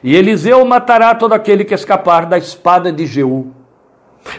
e 0.03 0.15
Eliseu 0.15 0.63
matará 0.65 1.15
todo 1.15 1.33
aquele 1.33 1.65
que 1.65 1.75
escapar 1.75 2.27
da 2.27 2.37
espada 2.37 2.93
de 2.93 3.07
Jeú. 3.07 3.62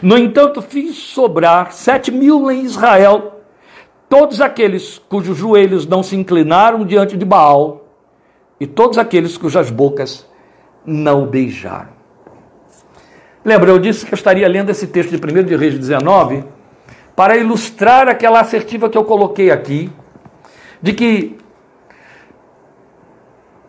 No 0.02 0.16
entanto, 0.16 0.62
fiz 0.62 0.96
sobrar 0.96 1.72
sete 1.72 2.10
mil 2.10 2.50
em 2.50 2.62
Israel, 2.62 3.40
todos 4.08 4.40
aqueles 4.40 4.98
cujos 4.98 5.36
joelhos 5.36 5.86
não 5.86 6.02
se 6.02 6.16
inclinaram 6.16 6.84
diante 6.84 7.16
de 7.16 7.24
Baal, 7.24 7.86
e 8.58 8.66
todos 8.66 8.98
aqueles 8.98 9.36
cujas 9.36 9.70
bocas 9.70 10.26
não 10.84 11.26
beijaram. 11.26 11.92
Lembra, 13.44 13.70
eu 13.70 13.78
disse 13.78 14.06
que 14.06 14.14
eu 14.14 14.16
estaria 14.16 14.48
lendo 14.48 14.70
esse 14.70 14.86
texto 14.86 15.10
de 15.10 15.16
1 15.16 15.44
de 15.44 15.56
Reis 15.56 15.78
19 15.78 16.44
para 17.14 17.36
ilustrar 17.36 18.08
aquela 18.08 18.40
assertiva 18.40 18.88
que 18.88 18.96
eu 18.96 19.04
coloquei 19.04 19.50
aqui, 19.50 19.92
de 20.80 20.92
que 20.92 21.36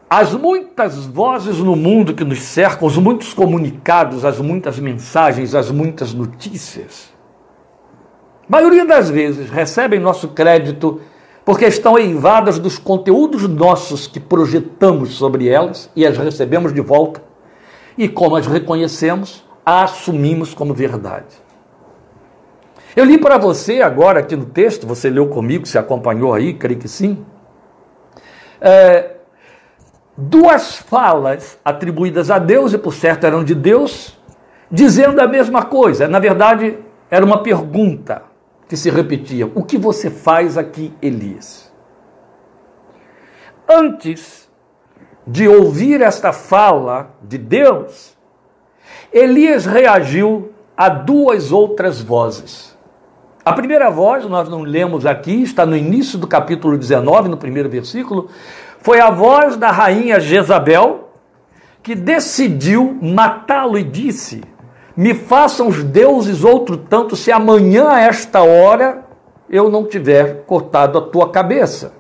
as 0.09 0.33
muitas 0.33 1.05
vozes 1.05 1.57
no 1.57 1.75
mundo 1.75 2.13
que 2.13 2.24
nos 2.24 2.41
cercam, 2.41 2.88
os 2.88 2.97
muitos 2.97 3.33
comunicados, 3.33 4.24
as 4.24 4.39
muitas 4.39 4.79
mensagens, 4.79 5.55
as 5.55 5.71
muitas 5.71 6.13
notícias, 6.13 7.13
maioria 8.47 8.85
das 8.85 9.09
vezes 9.09 9.50
recebem 9.50 10.00
nosso 10.00 10.29
crédito 10.29 11.01
porque 11.43 11.65
estão 11.65 11.97
eivadas 11.97 12.57
dos 12.57 12.77
conteúdos 12.79 13.47
nossos 13.47 14.07
que 14.07 14.19
projetamos 14.19 15.15
sobre 15.15 15.47
elas 15.47 15.89
e 15.95 16.05
as 16.05 16.17
recebemos 16.17 16.74
de 16.74 16.81
volta. 16.81 17.21
E 17.95 18.09
como 18.09 18.35
as 18.35 18.47
reconhecemos, 18.47 19.45
a 19.63 19.83
assumimos 19.83 20.53
como 20.53 20.74
verdade. 20.74 21.43
Eu 22.95 23.05
li 23.05 23.17
para 23.17 23.38
você 23.38 23.81
agora 23.81 24.21
aqui 24.21 24.35
no 24.35 24.45
texto, 24.45 24.88
você 24.88 25.09
leu 25.09 25.27
comigo, 25.27 25.65
se 25.65 25.77
acompanhou 25.77 26.33
aí, 26.33 26.53
creio 26.53 26.79
que 26.79 26.88
sim. 26.88 27.24
É, 28.59 29.14
duas 30.17 30.77
falas 30.77 31.60
atribuídas 31.63 32.31
a 32.31 32.39
Deus, 32.39 32.74
e 32.74 32.77
por 32.77 32.93
certo 32.93 33.25
eram 33.25 33.43
de 33.43 33.55
Deus, 33.55 34.17
dizendo 34.72 35.22
a 35.22 35.27
mesma 35.27 35.63
coisa. 35.63 36.07
Na 36.07 36.19
verdade, 36.19 36.77
era 37.10 37.25
uma 37.25 37.43
pergunta 37.43 38.24
que 38.67 38.77
se 38.77 38.89
repetia: 38.89 39.50
O 39.53 39.63
que 39.63 39.77
você 39.77 40.10
faz 40.10 40.57
aqui, 40.57 40.93
Elias? 41.01 41.72
Antes 43.67 44.50
de 45.25 45.48
ouvir 45.48 46.01
esta 46.01 46.31
fala 46.31 47.15
de 47.22 47.38
Deus, 47.38 48.15
Elias 49.12 49.65
reagiu 49.65 50.51
a 50.77 50.88
duas 50.89 51.51
outras 51.51 52.01
vozes. 52.01 52.75
A 53.43 53.53
primeira 53.53 53.89
voz, 53.89 54.25
nós 54.25 54.50
não 54.50 54.62
lemos 54.62 55.05
aqui, 55.05 55.43
está 55.43 55.65
no 55.65 55.77
início 55.77 56.17
do 56.17 56.27
capítulo 56.27 56.77
19, 56.77 57.29
no 57.29 57.38
primeiro 57.38 57.69
versículo, 57.69 58.29
foi 58.85 58.99
a 58.99 59.09
voz 59.09 59.57
da 59.57 59.71
rainha 59.71 60.19
Jezabel, 60.19 61.09
que 61.81 61.95
decidiu 61.95 62.95
matá-lo 63.01 63.79
e 63.79 63.83
disse: 63.83 64.43
me 64.95 65.15
façam 65.15 65.67
os 65.67 65.83
deuses 65.83 66.43
outro 66.43 66.77
tanto 66.77 67.15
se 67.15 67.31
amanhã 67.31 67.89
a 67.89 68.01
esta 68.01 68.43
hora 68.43 69.03
eu 69.49 69.71
não 69.71 69.85
tiver 69.85 70.43
cortado 70.45 70.99
a 70.99 71.01
tua 71.01 71.31
cabeça. 71.31 71.93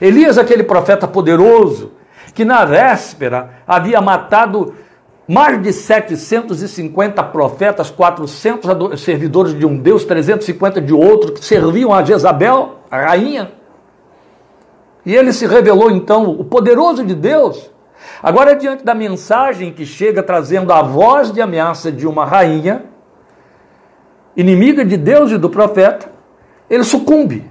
Elias, 0.00 0.38
aquele 0.38 0.62
profeta 0.62 1.06
poderoso, 1.06 1.92
que 2.32 2.46
na 2.46 2.64
véspera 2.64 3.62
havia 3.68 4.00
matado 4.00 4.74
mais 5.28 5.60
de 5.60 5.70
750 5.70 7.22
profetas, 7.24 7.90
400 7.90 8.98
servidores 8.98 9.52
de 9.52 9.66
um 9.66 9.76
Deus, 9.76 10.06
350 10.06 10.80
de 10.80 10.94
outro, 10.94 11.34
que 11.34 11.44
serviam 11.44 11.92
a 11.92 12.02
Jezabel, 12.02 12.76
a 12.90 13.02
rainha. 13.02 13.59
E 15.04 15.14
ele 15.14 15.32
se 15.32 15.46
revelou 15.46 15.90
então 15.90 16.30
o 16.30 16.44
poderoso 16.44 17.04
de 17.04 17.14
Deus, 17.14 17.70
Agora, 18.22 18.54
diante 18.54 18.84
da 18.84 18.94
mensagem 18.94 19.72
que 19.72 19.86
chega 19.86 20.22
trazendo 20.22 20.72
a 20.72 20.82
voz 20.82 21.32
de 21.32 21.40
ameaça 21.40 21.90
de 21.90 22.06
uma 22.06 22.24
rainha, 22.24 22.84
inimiga 24.36 24.84
de 24.84 24.96
Deus 24.96 25.30
e 25.30 25.38
do 25.38 25.48
profeta, 25.48 26.10
ele 26.68 26.84
sucumbe. 26.84 27.50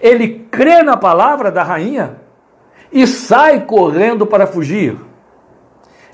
Ele 0.00 0.46
crê 0.50 0.82
na 0.82 0.96
palavra 0.96 1.50
da 1.50 1.62
rainha 1.62 2.16
e 2.90 3.06
sai 3.06 3.66
correndo 3.66 4.26
para 4.26 4.46
fugir. 4.46 4.96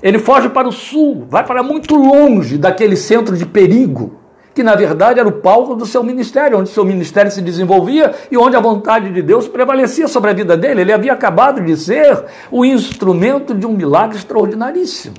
Ele 0.03 0.19
foge 0.19 0.49
para 0.49 0.67
o 0.67 0.73
sul, 0.73 1.25
vai 1.29 1.45
para 1.45 1.63
muito 1.63 1.95
longe 1.95 2.57
daquele 2.57 2.97
centro 2.97 3.37
de 3.37 3.45
perigo 3.45 4.19
que 4.55 4.63
na 4.63 4.73
verdade 4.73 5.19
era 5.19 5.27
o 5.27 5.33
palco 5.33 5.75
do 5.75 5.85
seu 5.85 6.01
ministério, 6.01 6.57
onde 6.57 6.69
seu 6.69 6.85
ministério 6.85 7.29
se 7.29 7.41
desenvolvia 7.41 8.15
e 8.31 8.37
onde 8.37 8.55
a 8.55 8.61
vontade 8.61 9.11
de 9.11 9.21
Deus 9.21 9.49
prevalecia 9.49 10.07
sobre 10.07 10.31
a 10.31 10.33
vida 10.33 10.55
dele. 10.55 10.79
Ele 10.79 10.93
havia 10.93 11.11
acabado 11.11 11.61
de 11.61 11.75
ser 11.75 12.23
o 12.49 12.63
instrumento 12.63 13.53
de 13.53 13.67
um 13.67 13.73
milagre 13.73 14.15
extraordinaríssimo. 14.15 15.17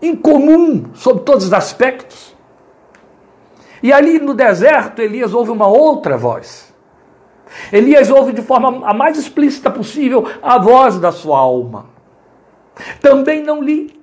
Incomum 0.00 0.86
sob 0.94 1.20
todos 1.20 1.44
os 1.44 1.52
aspectos. 1.52 2.34
E 3.82 3.92
ali 3.92 4.18
no 4.18 4.32
deserto, 4.32 5.02
Elias 5.02 5.34
ouve 5.34 5.50
uma 5.50 5.66
outra 5.66 6.16
voz. 6.16 6.74
Elias 7.70 8.10
ouve 8.10 8.32
de 8.32 8.40
forma 8.40 8.88
a 8.88 8.94
mais 8.94 9.18
explícita 9.18 9.70
possível 9.70 10.26
a 10.42 10.58
voz 10.58 10.98
da 10.98 11.12
sua 11.12 11.38
alma. 11.38 11.90
Também 13.02 13.42
não 13.42 13.62
li 13.62 13.99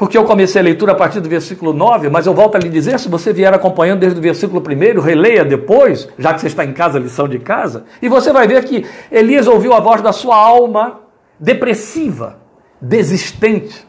porque 0.00 0.16
eu 0.16 0.24
comecei 0.24 0.58
a 0.58 0.64
leitura 0.64 0.92
a 0.92 0.94
partir 0.94 1.20
do 1.20 1.28
versículo 1.28 1.74
9, 1.74 2.08
mas 2.08 2.24
eu 2.24 2.32
volto 2.32 2.56
a 2.56 2.58
lhe 2.58 2.70
dizer, 2.70 2.98
se 2.98 3.06
você 3.06 3.34
vier 3.34 3.52
acompanhando 3.52 4.00
desde 4.00 4.18
o 4.18 4.22
versículo 4.22 4.62
1, 4.66 4.98
releia 4.98 5.44
depois, 5.44 6.08
já 6.18 6.32
que 6.32 6.40
você 6.40 6.46
está 6.46 6.64
em 6.64 6.72
casa, 6.72 6.98
lição 6.98 7.28
de 7.28 7.38
casa, 7.38 7.84
e 8.00 8.08
você 8.08 8.32
vai 8.32 8.48
ver 8.48 8.64
que 8.64 8.86
Elias 9.12 9.46
ouviu 9.46 9.74
a 9.74 9.78
voz 9.78 10.00
da 10.00 10.10
sua 10.10 10.34
alma 10.34 11.00
depressiva, 11.38 12.38
desistente. 12.80 13.86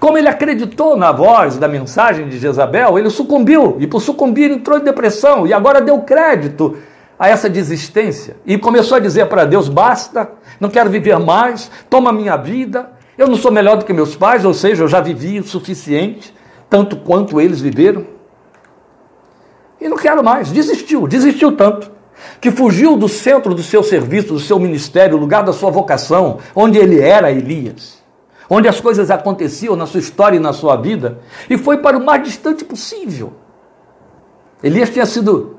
Como 0.00 0.18
ele 0.18 0.26
acreditou 0.26 0.96
na 0.96 1.12
voz 1.12 1.56
da 1.58 1.68
mensagem 1.68 2.28
de 2.28 2.40
Jezabel, 2.40 2.98
ele 2.98 3.08
sucumbiu, 3.08 3.76
e 3.78 3.86
por 3.86 4.00
sucumbir 4.00 4.50
entrou 4.50 4.78
em 4.78 4.82
depressão, 4.82 5.46
e 5.46 5.52
agora 5.52 5.80
deu 5.80 6.00
crédito 6.00 6.76
a 7.16 7.28
essa 7.28 7.48
desistência 7.48 8.36
e 8.44 8.58
começou 8.58 8.96
a 8.96 9.00
dizer 9.00 9.26
para 9.26 9.44
Deus: 9.44 9.68
basta, 9.68 10.28
não 10.58 10.68
quero 10.68 10.90
viver 10.90 11.18
mais, 11.20 11.70
toma 11.88 12.12
minha 12.12 12.36
vida, 12.36 12.95
eu 13.18 13.26
não 13.26 13.36
sou 13.36 13.50
melhor 13.50 13.76
do 13.76 13.84
que 13.84 13.92
meus 13.92 14.14
pais, 14.14 14.44
ou 14.44 14.52
seja, 14.52 14.84
eu 14.84 14.88
já 14.88 15.00
vivi 15.00 15.38
o 15.38 15.44
suficiente, 15.44 16.34
tanto 16.68 16.96
quanto 16.96 17.40
eles 17.40 17.60
viveram. 17.60 18.06
E 19.80 19.88
não 19.88 19.96
quero 19.96 20.22
mais, 20.22 20.50
desistiu, 20.50 21.06
desistiu 21.06 21.52
tanto, 21.52 21.90
que 22.40 22.50
fugiu 22.50 22.96
do 22.96 23.08
centro 23.08 23.54
do 23.54 23.62
seu 23.62 23.82
serviço, 23.82 24.28
do 24.28 24.40
seu 24.40 24.58
ministério, 24.58 25.16
lugar 25.16 25.42
da 25.42 25.52
sua 25.52 25.70
vocação, 25.70 26.38
onde 26.54 26.78
ele 26.78 27.00
era 27.00 27.30
Elias, 27.30 28.02
onde 28.48 28.68
as 28.68 28.80
coisas 28.80 29.10
aconteciam 29.10 29.76
na 29.76 29.86
sua 29.86 30.00
história 30.00 30.36
e 30.36 30.40
na 30.40 30.52
sua 30.52 30.76
vida, 30.76 31.20
e 31.48 31.56
foi 31.56 31.78
para 31.78 31.96
o 31.96 32.04
mais 32.04 32.22
distante 32.22 32.64
possível. 32.64 33.32
Elias 34.62 34.90
tinha 34.90 35.06
sido 35.06 35.55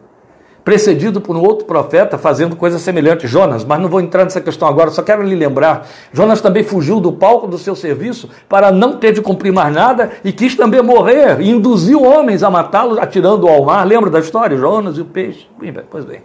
precedido 0.67 1.21
por 1.21 1.33
um 1.37 1.41
outro 1.41 1.65
profeta 1.65 2.17
fazendo 2.17 2.53
coisa 2.53 2.77
semelhante, 2.77 3.25
Jonas, 3.25 3.63
mas 3.63 3.79
não 3.79 3.87
vou 3.87 4.01
entrar 4.01 4.25
nessa 4.25 4.41
questão 4.41 4.67
agora, 4.67 4.91
só 4.91 5.01
quero 5.01 5.23
lhe 5.23 5.33
lembrar. 5.33 5.87
Jonas 6.11 6.41
também 6.41 6.61
fugiu 6.61 6.99
do 6.99 7.13
palco 7.13 7.47
do 7.47 7.57
seu 7.57 7.73
serviço 7.73 8.29
para 8.49 8.69
não 8.69 8.97
ter 8.97 9.13
de 9.13 9.21
cumprir 9.21 9.53
mais 9.53 9.73
nada 9.73 10.11
e 10.25 10.33
quis 10.33 10.57
também 10.57 10.83
morrer, 10.83 11.39
e 11.39 11.49
induziu 11.49 12.03
homens 12.03 12.43
a 12.43 12.51
matá-lo 12.51 12.99
atirando 12.99 13.47
ao 13.47 13.63
mar. 13.63 13.87
Lembra 13.87 14.09
da 14.09 14.19
história? 14.19 14.57
Jonas 14.57 14.97
e 14.97 15.01
o 15.01 15.05
peixe. 15.05 15.47
Pois 15.89 16.03
bem, 16.03 16.23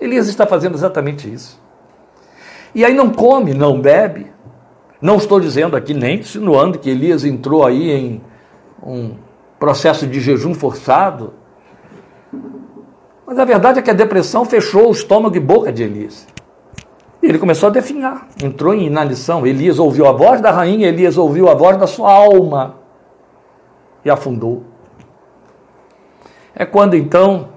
Elias 0.00 0.28
está 0.28 0.46
fazendo 0.46 0.74
exatamente 0.74 1.30
isso. 1.30 1.60
E 2.74 2.86
aí 2.86 2.94
não 2.94 3.10
come, 3.10 3.52
não 3.52 3.78
bebe. 3.78 4.32
Não 4.98 5.16
estou 5.16 5.38
dizendo 5.38 5.76
aqui 5.76 5.92
nem 5.92 6.20
insinuando 6.20 6.78
que 6.78 6.88
Elias 6.88 7.22
entrou 7.22 7.66
aí 7.66 7.90
em 7.90 8.22
um 8.82 9.14
processo 9.58 10.06
de 10.06 10.20
jejum 10.20 10.54
forçado 10.54 11.34
mas 13.28 13.38
a 13.38 13.44
verdade 13.44 13.78
é 13.78 13.82
que 13.82 13.90
a 13.90 13.94
depressão 13.94 14.46
fechou 14.46 14.88
o 14.88 14.90
estômago 14.90 15.36
e 15.36 15.40
boca 15.40 15.70
de 15.70 15.82
Elias. 15.82 16.26
E 17.22 17.26
ele 17.26 17.38
começou 17.38 17.68
a 17.68 17.70
definhar, 17.70 18.26
entrou 18.42 18.72
em 18.72 18.86
inanição. 18.86 19.46
Elias 19.46 19.78
ouviu 19.78 20.08
a 20.08 20.12
voz 20.12 20.40
da 20.40 20.50
rainha, 20.50 20.88
Elias 20.88 21.18
ouviu 21.18 21.46
a 21.46 21.52
voz 21.52 21.76
da 21.76 21.86
sua 21.86 22.10
alma 22.10 22.76
e 24.02 24.08
afundou. 24.08 24.64
É 26.54 26.64
quando 26.64 26.96
então 26.96 27.50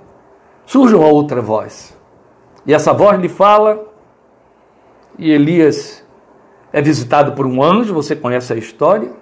surge 0.66 0.94
uma 0.94 1.08
outra 1.08 1.42
voz. 1.42 1.98
E 2.66 2.74
essa 2.74 2.92
voz 2.92 3.18
lhe 3.18 3.30
fala, 3.30 3.88
e 5.18 5.32
Elias 5.32 6.06
é 6.74 6.82
visitado 6.82 7.32
por 7.32 7.48
um 7.48 7.63
anjo, 7.63 7.94
você 7.94 8.13
conhece 8.13 8.51
a 8.51 8.58
história. 8.58 9.13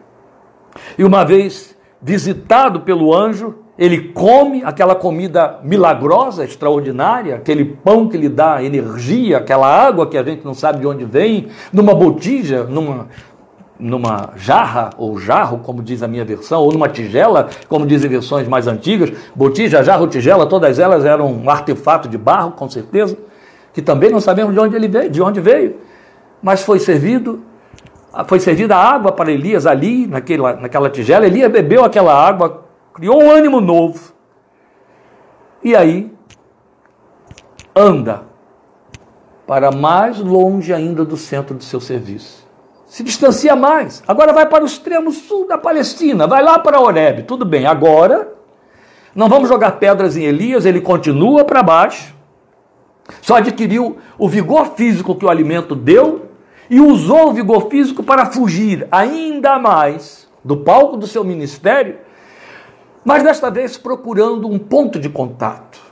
E 0.98 1.03
uma 1.03 1.24
vez 1.24 1.77
visitado 2.01 2.82
pelo 2.82 3.13
anjo, 3.13 3.53
ele 3.79 4.09
come 4.09 4.62
aquela 4.62 4.93
comida 4.93 5.57
milagrosa, 5.63 6.43
extraordinária, 6.43 7.36
aquele 7.36 7.63
pão 7.63 8.09
que 8.09 8.17
lhe 8.17 8.27
dá 8.27 8.62
energia, 8.62 9.38
aquela 9.38 9.67
água 9.67 10.05
que 10.05 10.17
a 10.17 10.24
gente 10.24 10.43
não 10.43 10.53
sabe 10.53 10.79
de 10.79 10.86
onde 10.86 11.05
vem, 11.05 11.48
numa 11.71 11.95
botija, 11.95 12.65
numa, 12.65 13.07
numa 13.79 14.31
jarra 14.36 14.89
ou 14.98 15.17
jarro, 15.17 15.59
como 15.59 15.81
diz 15.81 16.03
a 16.03 16.09
minha 16.09 16.25
versão, 16.25 16.62
ou 16.62 16.74
numa 16.74 16.89
tigela, 16.89 17.48
como 17.69 17.86
dizem 17.88 18.09
versões 18.09 18.50
mais 18.50 18.67
antigas. 18.67 19.13
Botija, 19.33 19.81
jarro, 19.81 20.07
tigela, 20.07 20.45
todas 20.45 20.77
elas 20.77 21.05
eram 21.05 21.31
um 21.31 21.50
artefato 21.50 22.09
de 22.09 22.17
barro, 22.17 22.51
com 22.51 22.69
certeza, 22.69 23.17
que 23.74 23.81
também 23.81 24.09
não 24.09 24.19
sabemos 24.19 24.53
de 24.53 24.59
onde 24.59 24.75
ele 24.75 24.89
veio, 24.89 25.09
de 25.09 25.21
onde 25.21 25.39
veio, 25.39 25.77
mas 26.43 26.62
foi 26.63 26.79
servido 26.79 27.43
foi 28.27 28.39
servida 28.39 28.75
água 28.75 29.12
para 29.12 29.31
Elias 29.31 29.67
ali, 29.67 30.07
naquela, 30.07 30.53
naquela 30.53 30.89
tigela. 30.89 31.27
Elias 31.27 31.50
bebeu 31.51 31.86
aquela 31.86 32.12
água, 32.12 32.69
criou 33.00 33.24
um 33.24 33.32
ânimo 33.32 33.62
novo. 33.62 34.12
E 35.63 35.74
aí 35.74 36.12
anda 37.74 38.24
para 39.48 39.72
mais 39.72 40.20
longe 40.20 40.74
ainda 40.74 41.06
do 41.06 41.15
centro 41.15 41.56
do 41.56 41.63
seu 41.63 41.79
serviço. 41.79 42.46
Se 42.86 43.01
distancia 43.01 43.56
mais. 43.56 44.03
Agora 44.06 44.34
vai 44.34 44.46
para 44.46 44.63
o 44.63 44.68
extremo 44.68 45.12
sul 45.12 45.48
da 45.48 45.58
Palestina, 45.58 46.27
vai 46.27 46.44
lá 46.44 46.60
para 46.60 46.79
Horeb. 46.79 47.24
Tudo 47.24 47.46
bem, 47.46 47.65
agora 47.65 48.34
não 49.15 49.29
vamos 49.29 49.48
jogar 49.48 49.72
pedras 49.74 50.18
em 50.18 50.24
Elias, 50.24 50.66
ele 50.66 50.81
continua 50.81 51.46
para 51.46 51.64
baixo. 51.64 52.14
Só 53.22 53.38
adquiriu 53.38 53.98
o 54.18 54.27
vigor 54.27 54.74
físico 54.75 55.16
que 55.16 55.25
o 55.25 55.29
alimento 55.29 55.74
deu 55.74 56.25
e 56.70 56.81
usou 56.81 57.29
o 57.29 57.33
vigor 57.33 57.70
físico 57.70 58.03
para 58.03 58.25
fugir 58.25 58.88
ainda 58.92 59.57
mais 59.57 60.27
do 60.44 60.57
palco 60.57 60.98
do 60.98 61.07
seu 61.07 61.24
ministério 61.24 62.08
mas 63.03 63.24
desta 63.24 63.50
vez 63.50 63.77
procurando 63.77 64.48
um 64.48 64.59
ponto 64.59 65.00
de 65.00 65.09
contato. 65.09 65.90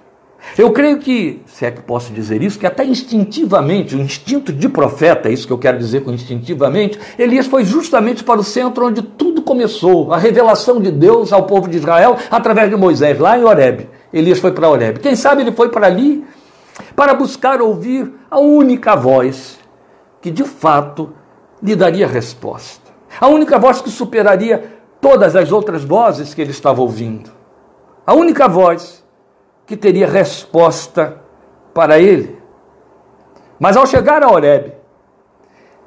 Eu 0.58 0.72
creio 0.72 1.00
que, 1.00 1.42
se 1.46 1.66
é 1.66 1.72
que 1.72 1.82
posso 1.82 2.14
dizer 2.14 2.42
isso, 2.42 2.58
que 2.58 2.66
até 2.66 2.86
instintivamente, 2.86 3.96
o 3.96 4.00
instinto 4.00 4.54
de 4.54 4.70
profeta, 4.70 5.30
é 5.30 5.34
isso 5.34 5.46
que 5.46 5.54
eu 5.54 5.58
quero 5.58 5.78
dizer 5.78 6.04
com 6.04 6.12
instintivamente, 6.12 7.00
Elias 7.18 7.48
foi 7.48 7.66
justamente 7.66 8.24
para 8.24 8.40
o 8.40 8.44
centro 8.44 8.88
onde 8.88 9.02
tudo 9.02 9.42
começou, 9.42 10.14
a 10.14 10.18
revelação 10.18 10.80
de 10.80 10.92
Deus 10.92 11.34
ao 11.34 11.44
povo 11.44 11.68
de 11.68 11.78
Israel 11.78 12.18
através 12.32 12.70
de 12.70 12.76
Moisés, 12.76 13.20
lá 13.20 13.38
em 13.38 13.44
Horeb. 13.44 13.90
Elias 14.14 14.40
foi 14.40 14.52
para 14.52 14.70
Horeb. 14.70 15.00
Quem 15.00 15.16
sabe 15.16 15.42
ele 15.42 15.52
foi 15.52 15.70
para 15.70 15.88
ali 15.88 16.26
para 16.96 17.14
buscar 17.14 17.62
ouvir 17.62 18.12
a 18.30 18.40
única 18.40 18.96
voz 18.96 19.60
que 20.22 20.32
de 20.32 20.44
fato 20.44 21.14
lhe 21.62 21.76
daria 21.76 22.08
resposta. 22.08 22.92
A 23.20 23.28
única 23.28 23.58
voz 23.58 23.82
que 23.82 23.90
superaria 23.90 24.77
todas 25.02 25.36
as 25.36 25.52
outras 25.52 25.84
vozes 25.84 26.34
que 26.34 26.42
ele 26.42 26.52
estava 26.52 26.82
ouvindo. 26.82 27.32
A 28.06 28.14
única 28.14 28.48
voz 28.48 29.06
que 29.66 29.76
teria 29.76 30.08
resposta 30.08 31.22
para 31.74 32.00
ele. 32.00 32.42
Mas 33.60 33.76
ao 33.76 33.86
chegar 33.86 34.24
a 34.24 34.32
Horeb, 34.32 34.74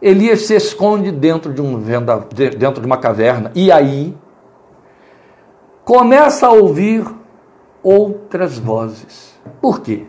Elias 0.03 0.43
se 0.43 0.55
esconde 0.55 1.11
dentro 1.11 1.53
de, 1.53 1.61
um 1.61 1.79
venda, 1.79 2.27
dentro 2.57 2.81
de 2.81 2.87
uma 2.87 2.97
caverna 2.97 3.51
e 3.55 3.71
aí 3.71 4.17
começa 5.85 6.47
a 6.47 6.53
ouvir 6.53 7.05
outras 7.83 8.59
vozes. 8.59 9.39
Por 9.61 9.81
quê? 9.81 10.07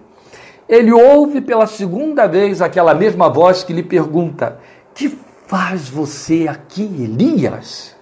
Ele 0.68 0.92
ouve 0.92 1.42
pela 1.42 1.68
segunda 1.68 2.28
vez 2.28 2.62
aquela 2.62 2.94
mesma 2.94 3.30
voz 3.30 3.64
que 3.64 3.74
lhe 3.74 3.84
pergunta: 3.84 4.60
Que 4.94 5.10
faz 5.48 5.90
você 5.90 6.48
aqui, 6.48 6.84
Elias? 6.84 7.96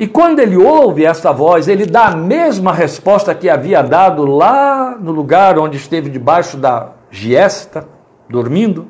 E 0.00 0.06
quando 0.06 0.38
ele 0.38 0.56
ouve 0.56 1.04
essa 1.04 1.30
voz, 1.30 1.68
ele 1.68 1.84
dá 1.84 2.06
a 2.06 2.16
mesma 2.16 2.72
resposta 2.72 3.34
que 3.34 3.50
havia 3.50 3.82
dado 3.82 4.24
lá 4.24 4.96
no 4.98 5.12
lugar 5.12 5.58
onde 5.58 5.76
esteve 5.76 6.08
debaixo 6.08 6.56
da 6.56 6.92
giesta, 7.10 7.86
dormindo. 8.26 8.88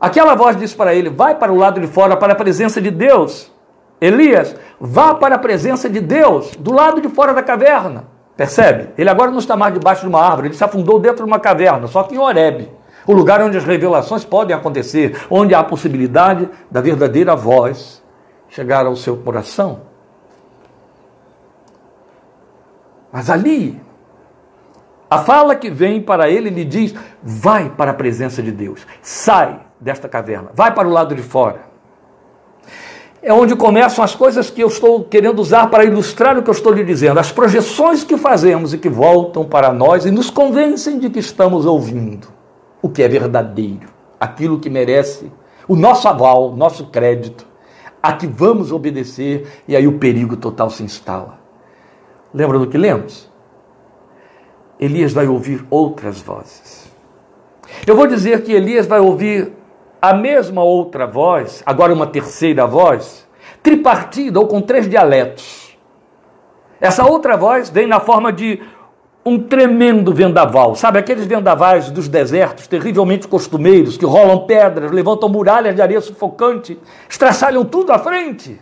Aquela 0.00 0.36
voz 0.36 0.56
diz 0.56 0.72
para 0.72 0.94
ele: 0.94 1.10
Vai 1.10 1.34
para 1.34 1.52
o 1.52 1.56
lado 1.56 1.80
de 1.80 1.88
fora, 1.88 2.16
para 2.16 2.32
a 2.32 2.36
presença 2.36 2.80
de 2.80 2.92
Deus. 2.92 3.50
Elias, 4.00 4.54
vá 4.80 5.16
para 5.16 5.34
a 5.34 5.38
presença 5.38 5.90
de 5.90 5.98
Deus, 5.98 6.54
do 6.54 6.72
lado 6.72 7.00
de 7.00 7.08
fora 7.08 7.34
da 7.34 7.42
caverna. 7.42 8.04
Percebe? 8.36 8.90
Ele 8.96 9.10
agora 9.10 9.32
não 9.32 9.40
está 9.40 9.56
mais 9.56 9.74
debaixo 9.74 10.02
de 10.02 10.08
uma 10.08 10.24
árvore, 10.24 10.46
ele 10.46 10.54
se 10.54 10.62
afundou 10.62 11.00
dentro 11.00 11.24
de 11.24 11.30
uma 11.30 11.40
caverna, 11.40 11.88
só 11.88 12.04
que 12.04 12.14
em 12.14 12.18
Horebe. 12.18 12.70
O 13.04 13.12
lugar 13.12 13.42
onde 13.42 13.56
as 13.56 13.64
revelações 13.64 14.24
podem 14.24 14.54
acontecer, 14.54 15.20
onde 15.28 15.56
há 15.56 15.58
a 15.58 15.64
possibilidade 15.64 16.48
da 16.70 16.80
verdadeira 16.80 17.34
voz 17.34 18.01
chegar 18.52 18.84
ao 18.86 18.94
seu 18.94 19.16
coração. 19.16 19.80
Mas 23.10 23.28
ali, 23.28 23.80
a 25.10 25.18
fala 25.18 25.54
que 25.54 25.70
vem 25.70 26.00
para 26.00 26.30
ele 26.30 26.50
lhe 26.50 26.64
diz: 26.64 26.94
vai 27.22 27.70
para 27.70 27.90
a 27.90 27.94
presença 27.94 28.42
de 28.42 28.52
Deus, 28.52 28.86
sai 29.02 29.60
desta 29.80 30.08
caverna, 30.08 30.50
vai 30.54 30.72
para 30.72 30.86
o 30.86 30.90
lado 30.90 31.14
de 31.14 31.22
fora. 31.22 31.72
É 33.22 33.32
onde 33.32 33.54
começam 33.54 34.04
as 34.04 34.16
coisas 34.16 34.50
que 34.50 34.60
eu 34.60 34.66
estou 34.66 35.04
querendo 35.04 35.38
usar 35.38 35.68
para 35.68 35.84
ilustrar 35.84 36.36
o 36.36 36.42
que 36.42 36.50
eu 36.50 36.54
estou 36.54 36.72
lhe 36.72 36.82
dizendo, 36.82 37.20
as 37.20 37.30
projeções 37.30 38.02
que 38.02 38.16
fazemos 38.16 38.74
e 38.74 38.78
que 38.78 38.88
voltam 38.88 39.44
para 39.44 39.72
nós 39.72 40.04
e 40.04 40.10
nos 40.10 40.28
convencem 40.28 40.98
de 40.98 41.08
que 41.08 41.20
estamos 41.20 41.64
ouvindo 41.64 42.26
o 42.82 42.88
que 42.88 43.00
é 43.00 43.06
verdadeiro, 43.06 43.88
aquilo 44.18 44.58
que 44.58 44.68
merece 44.68 45.30
o 45.68 45.76
nosso 45.76 46.08
aval, 46.08 46.50
o 46.50 46.56
nosso 46.56 46.86
crédito 46.86 47.51
a 48.02 48.12
que 48.12 48.26
vamos 48.26 48.72
obedecer, 48.72 49.62
e 49.68 49.76
aí 49.76 49.86
o 49.86 49.98
perigo 49.98 50.36
total 50.36 50.68
se 50.70 50.82
instala. 50.82 51.38
Lembra 52.34 52.58
do 52.58 52.66
que 52.66 52.76
lemos? 52.76 53.30
Elias 54.80 55.12
vai 55.12 55.28
ouvir 55.28 55.64
outras 55.70 56.20
vozes. 56.20 56.90
Eu 57.86 57.94
vou 57.94 58.06
dizer 58.06 58.42
que 58.42 58.52
Elias 58.52 58.86
vai 58.86 58.98
ouvir 58.98 59.52
a 60.00 60.12
mesma 60.12 60.64
outra 60.64 61.06
voz, 61.06 61.62
agora 61.64 61.94
uma 61.94 62.06
terceira 62.06 62.66
voz, 62.66 63.28
tripartida 63.62 64.40
ou 64.40 64.48
com 64.48 64.60
três 64.60 64.88
dialetos. 64.88 65.78
Essa 66.80 67.06
outra 67.06 67.36
voz 67.36 67.70
vem 67.70 67.86
na 67.86 68.00
forma 68.00 68.32
de 68.32 68.60
um 69.24 69.38
tremendo 69.38 70.12
vendaval. 70.12 70.74
Sabe 70.74 70.98
aqueles 70.98 71.24
vendavais 71.26 71.90
dos 71.90 72.08
desertos, 72.08 72.66
terrivelmente 72.66 73.28
costumeiros, 73.28 73.96
que 73.96 74.04
rolam 74.04 74.46
pedras, 74.46 74.90
levantam 74.90 75.28
muralhas 75.28 75.74
de 75.74 75.82
areia 75.82 76.00
sufocante, 76.00 76.78
estraçalham 77.08 77.64
tudo 77.64 77.92
à 77.92 77.98
frente. 77.98 78.60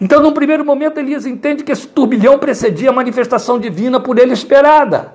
Então, 0.00 0.20
num 0.22 0.32
primeiro 0.32 0.64
momento, 0.64 0.98
Elias 0.98 1.24
entende 1.24 1.62
que 1.62 1.72
esse 1.72 1.86
turbilhão 1.86 2.38
precedia 2.38 2.90
a 2.90 2.92
manifestação 2.92 3.58
divina 3.58 4.00
por 4.00 4.18
ele 4.18 4.32
esperada. 4.32 5.14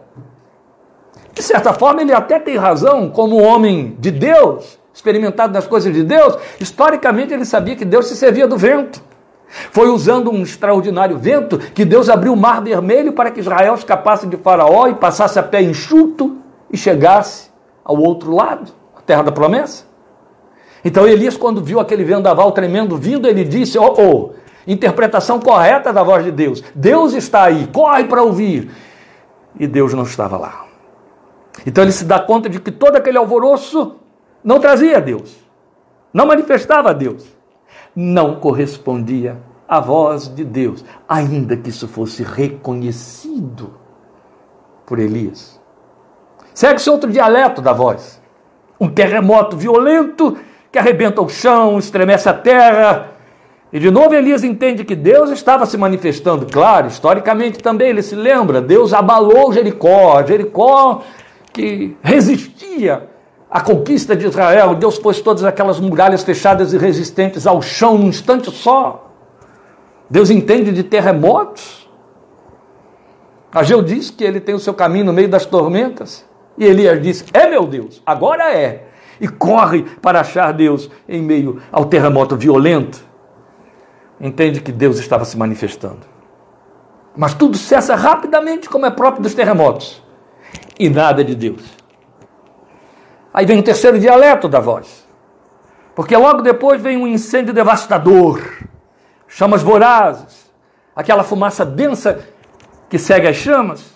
De 1.33 1.43
certa 1.43 1.73
forma, 1.73 2.01
ele 2.01 2.13
até 2.13 2.39
tem 2.39 2.55
razão, 2.55 3.09
como 3.09 3.35
homem 3.35 3.95
de 3.99 4.09
Deus, 4.09 4.79
experimentado 4.93 5.53
nas 5.53 5.67
coisas 5.67 5.93
de 5.93 6.03
Deus, 6.03 6.37
historicamente 6.59 7.33
ele 7.33 7.45
sabia 7.45 7.75
que 7.75 7.85
Deus 7.85 8.07
se 8.07 8.15
servia 8.15 8.47
do 8.47 8.57
vento. 8.57 9.06
Foi 9.71 9.87
usando 9.89 10.29
um 10.29 10.41
extraordinário 10.43 11.17
vento 11.17 11.57
que 11.57 11.85
Deus 11.85 12.09
abriu 12.09 12.33
o 12.33 12.37
mar 12.37 12.61
vermelho 12.61 13.13
para 13.13 13.31
que 13.31 13.39
Israel 13.39 13.75
escapasse 13.75 14.27
de 14.27 14.37
Faraó 14.37 14.87
e 14.87 14.95
passasse 14.95 15.39
a 15.39 15.43
pé 15.43 15.61
enxuto 15.61 16.37
e 16.71 16.77
chegasse 16.77 17.49
ao 17.83 17.97
outro 17.97 18.33
lado, 18.33 18.71
a 18.95 19.01
terra 19.01 19.23
da 19.23 19.31
promessa. 19.31 19.85
Então 20.83 21.07
Elias, 21.07 21.37
quando 21.37 21.63
viu 21.63 21.79
aquele 21.79 22.03
vendaval 22.03 22.51
tremendo 22.51 22.97
vindo, 22.97 23.27
ele 23.27 23.43
disse: 23.43 23.77
Oh, 23.77 23.93
oh 23.97 24.29
interpretação 24.67 25.39
correta 25.39 25.93
da 25.93 26.03
voz 26.03 26.25
de 26.25 26.31
Deus. 26.31 26.61
Deus 26.75 27.13
está 27.13 27.43
aí, 27.43 27.67
corre 27.67 28.03
para 28.03 28.21
ouvir. 28.21 28.69
E 29.57 29.65
Deus 29.65 29.93
não 29.93 30.03
estava 30.03 30.37
lá. 30.37 30.65
Então 31.65 31.83
ele 31.83 31.91
se 31.91 32.05
dá 32.05 32.19
conta 32.19 32.49
de 32.49 32.59
que 32.59 32.71
todo 32.71 32.97
aquele 32.97 33.17
alvoroço 33.17 33.95
não 34.43 34.59
trazia 34.59 35.01
Deus, 35.01 35.35
não 36.13 36.27
manifestava 36.27 36.93
Deus, 36.93 37.25
não 37.99 38.35
correspondia 38.35 39.39
à 39.67 39.79
voz 39.79 40.27
de 40.27 40.45
Deus, 40.45 40.85
ainda 41.09 41.57
que 41.57 41.69
isso 41.69 41.87
fosse 41.87 42.21
reconhecido 42.21 43.73
por 44.85 44.99
Elias. 44.99 45.59
Segue-se 46.53 46.91
outro 46.91 47.11
dialeto 47.11 47.59
da 47.59 47.73
voz. 47.73 48.21
Um 48.79 48.87
terremoto 48.87 49.57
violento 49.57 50.37
que 50.71 50.77
arrebenta 50.77 51.23
o 51.23 51.27
chão, 51.27 51.79
estremece 51.79 52.29
a 52.29 52.35
terra, 52.35 53.13
e 53.73 53.79
de 53.79 53.89
novo 53.89 54.13
Elias 54.13 54.43
entende 54.43 54.85
que 54.85 54.95
Deus 54.95 55.31
estava 55.31 55.65
se 55.65 55.75
manifestando, 55.75 56.45
claro, 56.45 56.85
historicamente 56.85 57.57
também 57.57 57.89
ele 57.89 58.03
se 58.03 58.15
lembra, 58.15 58.61
Deus 58.61 58.93
abalou 58.93 59.51
Jericó, 59.51 60.23
Jericó 60.23 61.01
que 61.51 61.97
resistia 62.03 63.09
à 63.49 63.61
conquista 63.61 64.15
de 64.15 64.27
Israel, 64.27 64.75
Deus 64.75 64.99
pôs 64.99 65.21
todas 65.21 65.43
aquelas 65.43 65.79
muralhas 65.79 66.23
fechadas 66.23 66.73
e 66.73 66.77
resistentes 66.77 67.47
ao 67.47 67.61
chão 67.61 67.97
num 67.97 68.07
instante 68.07 68.51
só. 68.51 69.11
Deus 70.09 70.29
entende 70.29 70.71
de 70.71 70.83
terremotos. 70.83 71.87
Ageu 73.51 73.81
diz 73.81 74.09
que 74.09 74.23
ele 74.23 74.39
tem 74.39 74.55
o 74.55 74.59
seu 74.59 74.73
caminho 74.73 75.05
no 75.05 75.13
meio 75.13 75.29
das 75.29 75.45
tormentas. 75.45 76.25
E 76.57 76.65
Elias 76.65 77.01
diz: 77.01 77.25
É 77.33 77.47
meu 77.47 77.65
Deus, 77.65 78.01
agora 78.05 78.53
é. 78.53 78.87
E 79.19 79.27
corre 79.27 79.83
para 80.01 80.21
achar 80.21 80.51
Deus 80.53 80.89
em 81.07 81.21
meio 81.21 81.61
ao 81.71 81.85
terremoto 81.85 82.35
violento 82.35 83.07
entende 84.19 84.61
que 84.61 84.71
Deus 84.71 84.97
estava 84.99 85.25
se 85.25 85.37
manifestando. 85.37 86.01
Mas 87.15 87.33
tudo 87.33 87.57
cessa 87.57 87.95
rapidamente, 87.95 88.69
como 88.69 88.85
é 88.85 88.91
próprio 88.91 89.23
dos 89.23 89.33
terremotos, 89.33 90.03
e 90.79 90.89
nada 90.89 91.23
de 91.23 91.35
Deus. 91.35 91.63
Aí 93.37 93.45
vem 93.45 93.59
o 93.59 93.63
terceiro 93.63 93.99
dialeto 93.99 94.49
da 94.49 94.59
voz, 94.59 95.07
porque 95.93 96.17
logo 96.17 96.41
depois 96.41 96.81
vem 96.81 96.97
um 96.97 97.05
incêndio 97.05 97.53
devastador, 97.53 98.41
chamas 99.27 99.61
vorazes, 99.61 100.51
aquela 100.95 101.23
fumaça 101.23 101.63
densa 101.63 102.25
que 102.89 102.97
segue 102.97 103.27
as 103.27 103.35
chamas. 103.35 103.93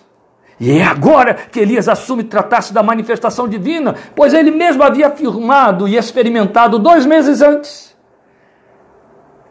E 0.60 0.78
é 0.78 0.84
agora 0.84 1.34
que 1.34 1.58
Elias 1.58 1.88
assume 1.88 2.22
tratar-se 2.22 2.72
da 2.72 2.84
manifestação 2.84 3.48
divina, 3.48 3.96
pois 4.14 4.32
ele 4.32 4.52
mesmo 4.52 4.84
havia 4.84 5.08
afirmado 5.08 5.88
e 5.88 5.96
experimentado 5.96 6.78
dois 6.78 7.04
meses 7.04 7.42
antes 7.42 7.96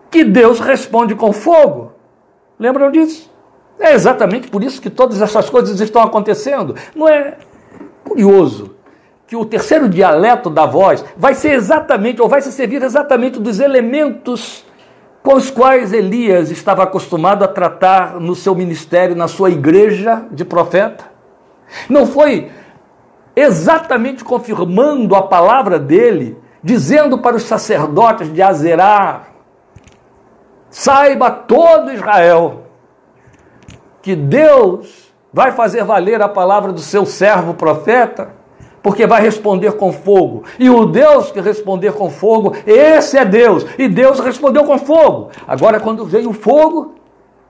que 0.10 0.24
Deus 0.24 0.62
responde 0.62 1.16
com 1.16 1.34
fogo. 1.34 1.92
Lembram 2.58 2.92
disso? 2.92 3.30
É 3.78 3.92
exatamente 3.92 4.48
por 4.48 4.64
isso 4.64 4.82
que 4.82 4.90
todas 4.90 5.22
essas 5.22 5.50
coisas 5.50 5.82
estão 5.82 6.02
acontecendo. 6.02 6.78
Não 6.96 7.10
é 7.10 7.36
curioso 8.06 8.80
que 9.32 9.36
o 9.38 9.46
terceiro 9.46 9.88
dialeto 9.88 10.50
da 10.50 10.66
voz 10.66 11.06
vai 11.16 11.34
ser 11.34 11.54
exatamente, 11.54 12.22
ou 12.22 12.28
vai 12.28 12.42
se 12.42 12.52
servir 12.52 12.84
exatamente 12.84 13.40
dos 13.40 13.62
elementos 13.62 14.66
com 15.24 15.36
os 15.36 15.50
quais 15.50 15.94
Elias 15.94 16.52
estava 16.52 16.84
acostumado 16.84 17.42
a 17.42 17.48
tratar 17.48 18.20
no 18.20 18.36
seu 18.36 18.54
ministério, 18.54 19.16
na 19.16 19.30
sua 19.30 19.50
igreja 19.50 20.26
de 20.32 20.44
profeta? 20.44 21.06
Não 21.88 22.06
foi 22.06 22.52
exatamente 23.34 24.22
confirmando 24.22 25.16
a 25.16 25.22
palavra 25.22 25.80
dele, 25.80 26.38
dizendo 26.62 27.18
para 27.18 27.38
os 27.38 27.44
sacerdotes 27.44 28.34
de 28.34 28.42
Azerá, 28.42 29.28
Saiba 30.70 31.32
todo 31.32 31.94
Israel 31.94 32.64
que 34.02 34.14
Deus 34.14 35.10
vai 35.32 35.54
fazer 35.54 35.86
valer 35.86 36.22
a 36.22 36.28
palavra 36.28 36.74
do 36.74 36.82
seu 36.82 37.06
servo 37.06 37.54
profeta, 37.54 38.41
porque 38.82 39.06
vai 39.06 39.22
responder 39.22 39.74
com 39.74 39.92
fogo. 39.92 40.44
E 40.58 40.70
o 40.70 40.86
Deus 40.86 41.32
que 41.32 41.40
responder 41.40 41.94
com 41.94 42.10
fogo, 42.10 42.56
esse 42.66 43.18
é 43.18 43.26
Deus. 43.26 43.66
E 43.78 43.88
Deus 43.88 44.20
respondeu 44.20 44.64
com 44.64 44.78
fogo. 44.78 45.30
Agora, 45.48 45.80
quando 45.80 46.06
veio 46.06 46.30
o 46.30 46.34
fogo, 46.34 46.96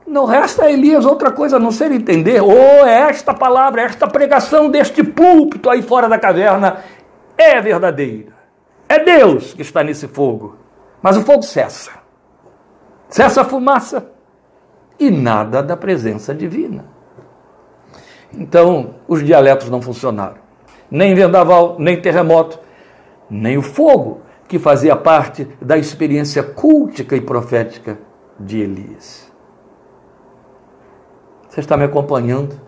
não 0.06 0.26
resta 0.26 0.66
a 0.66 0.72
Elias 0.72 1.06
outra 1.06 1.32
coisa 1.32 1.56
a 1.56 1.60
não 1.60 1.72
ser 1.72 1.92
entender, 1.92 2.42
ou 2.42 2.52
oh, 2.52 2.86
esta 2.86 3.34
palavra, 3.34 3.82
esta 3.82 4.08
pregação 4.08 4.70
deste 4.70 5.04
púlpito 5.04 5.70
aí 5.70 5.82
fora 5.82 6.10
da 6.10 6.20
caverna 6.20 6.80
é 7.38 7.62
verdadeira. 7.62 8.34
É 8.90 9.00
Deus 9.00 9.54
que 9.54 9.62
está 9.62 9.84
nesse 9.84 10.08
fogo. 10.08 10.58
Mas 11.02 11.18
o 11.18 11.22
fogo 11.22 11.44
cessa 11.44 12.02
cessa 13.12 13.42
a 13.42 13.46
fumaça 13.46 14.10
e 14.98 15.12
nada 15.12 15.62
da 15.62 15.76
presença 15.76 16.34
divina. 16.34 16.86
Então, 18.34 18.96
os 19.08 19.24
dialetos 19.24 19.70
não 19.70 19.82
funcionaram. 19.82 20.38
Nem 20.92 21.16
vendaval, 21.16 21.78
nem 21.80 22.00
terremoto, 22.00 22.60
nem 23.30 23.58
o 23.58 23.62
fogo, 23.62 24.22
que 24.48 24.60
fazia 24.60 24.96
parte 24.96 25.48
da 25.62 25.78
experiência 25.78 26.44
cultica 26.44 27.16
e 27.16 27.22
profética 27.22 27.98
de 28.38 28.60
Elias. 28.60 29.32
Você 31.48 31.62
está 31.62 31.78
me 31.78 31.86
acompanhando? 31.86 32.60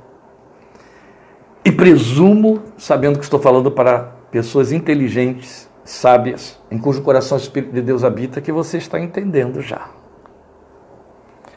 E 1.65 1.71
presumo, 1.71 2.61
sabendo 2.77 3.17
que 3.17 3.25
estou 3.25 3.39
falando 3.39 3.69
para 3.69 4.13
pessoas 4.31 4.71
inteligentes, 4.71 5.69
sábias, 5.83 6.59
em 6.71 6.77
cujo 6.77 7.01
coração 7.01 7.37
o 7.37 7.41
Espírito 7.41 7.73
de 7.73 7.81
Deus 7.81 8.03
habita, 8.03 8.41
que 8.41 8.51
você 8.51 8.77
está 8.77 8.99
entendendo 8.99 9.61
já. 9.61 9.89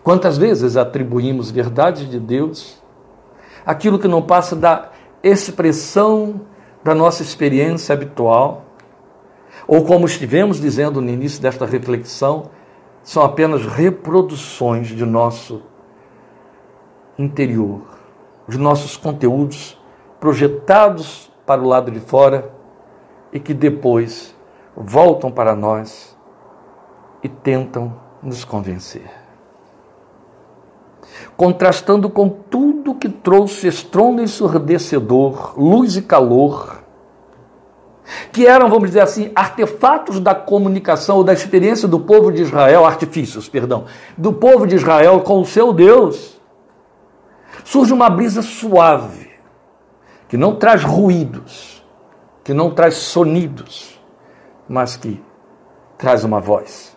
Quantas 0.02 0.38
vezes 0.38 0.76
atribuímos 0.76 1.50
verdade 1.50 2.09
de 2.09 2.20
Deus 2.20 2.81
aquilo 3.64 3.98
que 3.98 4.07
não 4.07 4.22
passa 4.22 4.55
da 4.55 4.90
expressão 5.22 6.42
da 6.87 6.94
nossa 6.94 7.20
experiência 7.20 7.92
habitual, 7.92 8.64
ou 9.66 9.85
como 9.85 10.07
estivemos 10.07 10.61
dizendo 10.61 11.01
no 11.01 11.11
início 11.11 11.42
desta 11.42 11.66
reflexão, 11.66 12.51
são 13.03 13.25
apenas 13.25 13.66
reproduções 13.66 14.87
de 14.87 15.05
nosso 15.05 15.62
interior, 17.18 17.83
os 18.46 18.57
nossos 18.57 18.96
conteúdos 18.96 19.77
projetados 20.20 21.29
para 21.44 21.61
o 21.61 21.66
lado 21.66 21.90
de 21.90 21.99
fora 21.99 22.53
e 23.33 23.40
que 23.40 23.53
depois 23.53 24.33
voltam 24.77 25.29
para 25.29 25.57
nós 25.57 26.16
e 27.20 27.29
tentam 27.29 28.01
nos 28.22 28.44
convencer 28.44 29.26
contrastando 31.37 32.09
com 32.09 32.29
tudo 32.29 32.94
que 32.94 33.09
trouxe 33.09 33.68
estrondo 33.68 34.22
ensurdecedor, 34.22 35.55
luz 35.59 35.96
e 35.96 36.02
calor, 36.02 36.83
que 38.33 38.46
eram, 38.46 38.68
vamos 38.68 38.88
dizer 38.88 39.00
assim, 39.00 39.31
artefatos 39.35 40.20
da 40.20 40.35
comunicação 40.35 41.18
ou 41.18 41.24
da 41.24 41.33
experiência 41.33 41.88
do 41.88 42.00
povo 42.00 42.33
de 42.33 42.42
Israel, 42.42 42.85
artifícios, 42.87 43.48
perdão, 43.48 43.85
do 44.16 44.33
povo 44.33 44.66
de 44.66 44.76
Israel 44.76 45.20
com 45.20 45.40
o 45.40 45.44
seu 45.44 45.72
Deus, 45.72 46.40
surge 47.64 47.92
uma 47.92 48.09
brisa 48.09 48.42
suave, 48.42 49.31
que 50.29 50.37
não 50.37 50.55
traz 50.55 50.83
ruídos, 50.83 51.85
que 52.44 52.55
não 52.55 52.70
traz 52.70 52.94
sonidos, 52.94 54.00
mas 54.68 54.96
que 54.96 55.22
traz 55.98 56.24
uma 56.24 56.40
voz. 56.40 56.96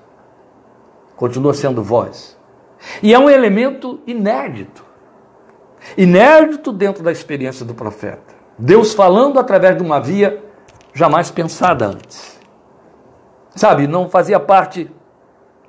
Continua 1.16 1.54
sendo 1.54 1.84
voz 1.84 2.39
e 3.02 3.14
é 3.14 3.20
um 3.20 3.30
elemento 3.30 4.00
inédito. 4.06 4.86
Inédito 5.98 6.72
dentro 6.72 7.04
da 7.04 7.12
experiência 7.12 7.66
do 7.66 7.74
profeta. 7.74 8.36
Deus 8.58 8.94
falando 8.94 9.40
através 9.40 9.78
de 9.78 9.84
uma 9.84 10.00
via 10.00 10.44
jamais 10.94 11.32
pensada 11.32 11.88
antes. 11.88 12.40
Sabe, 13.56 13.88
não 13.88 14.10
fazia 14.10 14.40
parte 14.40 14.90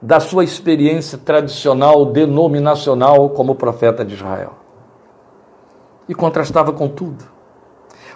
da 0.03 0.18
sua 0.18 0.44
experiência 0.44 1.18
tradicional, 1.18 2.07
denominacional 2.07 3.31
como 3.31 3.55
profeta 3.55 4.05
de 4.05 4.14
Israel. 4.14 4.55
E 6.09 6.14
contrastava 6.14 6.73
com 6.73 6.88
tudo. 6.88 7.25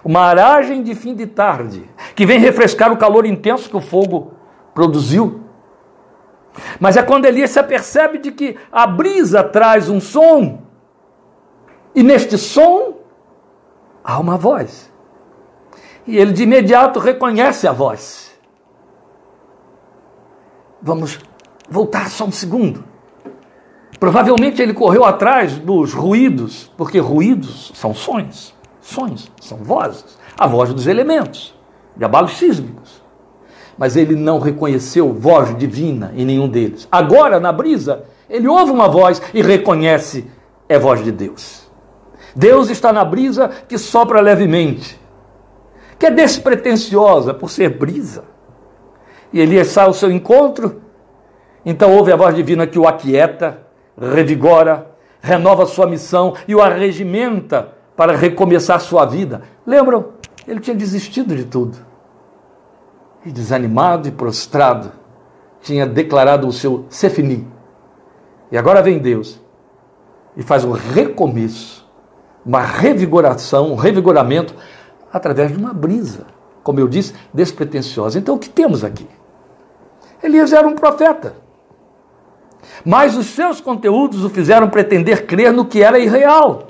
Uma 0.04 0.20
aragem 0.20 0.82
de 0.82 0.94
fim 0.94 1.14
de 1.14 1.26
tarde, 1.26 1.88
que 2.14 2.26
vem 2.26 2.38
refrescar 2.38 2.92
o 2.92 2.96
calor 2.96 3.24
intenso 3.24 3.70
que 3.70 3.76
o 3.76 3.80
fogo 3.80 4.32
produziu 4.74 5.43
Mas 6.78 6.96
é 6.96 7.02
quando 7.02 7.24
Elias 7.24 7.50
se 7.50 7.58
apercebe 7.58 8.18
de 8.18 8.32
que 8.32 8.56
a 8.70 8.86
brisa 8.86 9.42
traz 9.42 9.88
um 9.88 10.00
som, 10.00 10.62
e 11.94 12.02
neste 12.02 12.36
som 12.36 12.98
há 14.02 14.18
uma 14.18 14.36
voz. 14.36 14.92
E 16.06 16.18
ele 16.18 16.32
de 16.32 16.42
imediato 16.42 16.98
reconhece 16.98 17.66
a 17.66 17.72
voz. 17.72 18.34
Vamos 20.82 21.18
voltar 21.68 22.10
só 22.10 22.24
um 22.24 22.32
segundo. 22.32 22.84
Provavelmente 23.98 24.60
ele 24.60 24.74
correu 24.74 25.04
atrás 25.04 25.56
dos 25.58 25.94
ruídos, 25.94 26.70
porque 26.76 26.98
ruídos 26.98 27.72
são 27.74 27.94
sons, 27.94 28.54
sons 28.80 29.30
são 29.40 29.58
vozes, 29.58 30.18
a 30.36 30.46
voz 30.46 30.74
dos 30.74 30.86
elementos, 30.86 31.54
de 31.96 32.04
abalos 32.04 32.36
sísmicos. 32.36 33.03
Mas 33.76 33.96
ele 33.96 34.14
não 34.14 34.38
reconheceu 34.38 35.12
voz 35.12 35.56
divina 35.56 36.12
em 36.16 36.24
nenhum 36.24 36.48
deles. 36.48 36.86
Agora, 36.90 37.40
na 37.40 37.52
brisa, 37.52 38.04
ele 38.28 38.48
ouve 38.48 38.70
uma 38.70 38.88
voz 38.88 39.20
e 39.32 39.42
reconhece 39.42 40.26
é 40.68 40.78
voz 40.78 41.02
de 41.02 41.12
Deus. 41.12 41.68
Deus 42.34 42.70
está 42.70 42.92
na 42.92 43.04
brisa 43.04 43.48
que 43.68 43.78
sopra 43.78 44.20
levemente, 44.20 44.98
que 45.98 46.06
é 46.06 46.10
despretensiosa 46.10 47.32
por 47.32 47.50
ser 47.50 47.70
brisa. 47.70 48.24
E 49.32 49.40
Elias 49.40 49.68
sai 49.68 49.86
ao 49.86 49.92
seu 49.92 50.10
encontro, 50.10 50.82
então 51.64 51.94
ouve 51.94 52.12
a 52.12 52.16
voz 52.16 52.34
divina 52.34 52.66
que 52.66 52.78
o 52.78 52.86
aquieta, 52.86 53.60
revigora, 54.00 54.90
renova 55.20 55.66
sua 55.66 55.86
missão 55.86 56.34
e 56.46 56.54
o 56.54 56.60
arregimenta 56.60 57.72
para 57.96 58.16
recomeçar 58.16 58.80
sua 58.80 59.04
vida. 59.04 59.42
Lembram? 59.66 60.06
Ele 60.46 60.60
tinha 60.60 60.76
desistido 60.76 61.34
de 61.34 61.44
tudo. 61.44 61.78
E 63.24 63.32
desanimado 63.32 64.06
e 64.06 64.10
prostrado, 64.10 64.92
tinha 65.62 65.86
declarado 65.86 66.46
o 66.46 66.52
seu 66.52 66.84
Sefini. 66.90 67.46
E 68.52 68.58
agora 68.58 68.82
vem 68.82 68.98
Deus 68.98 69.40
e 70.36 70.42
faz 70.42 70.64
um 70.64 70.72
recomeço, 70.72 71.88
uma 72.44 72.60
revigoração, 72.60 73.72
um 73.72 73.76
revigoramento 73.76 74.54
através 75.12 75.52
de 75.52 75.58
uma 75.58 75.72
brisa, 75.72 76.26
como 76.62 76.80
eu 76.80 76.88
disse, 76.88 77.14
despretensiosa. 77.32 78.18
Então 78.18 78.34
o 78.34 78.38
que 78.38 78.48
temos 78.48 78.84
aqui? 78.84 79.08
Elias 80.22 80.52
era 80.52 80.66
um 80.66 80.74
profeta. 80.74 81.34
Mas 82.84 83.16
os 83.16 83.26
seus 83.26 83.60
conteúdos 83.60 84.24
o 84.24 84.30
fizeram 84.30 84.68
pretender 84.68 85.26
crer 85.26 85.52
no 85.52 85.64
que 85.64 85.82
era 85.82 85.98
irreal. 85.98 86.68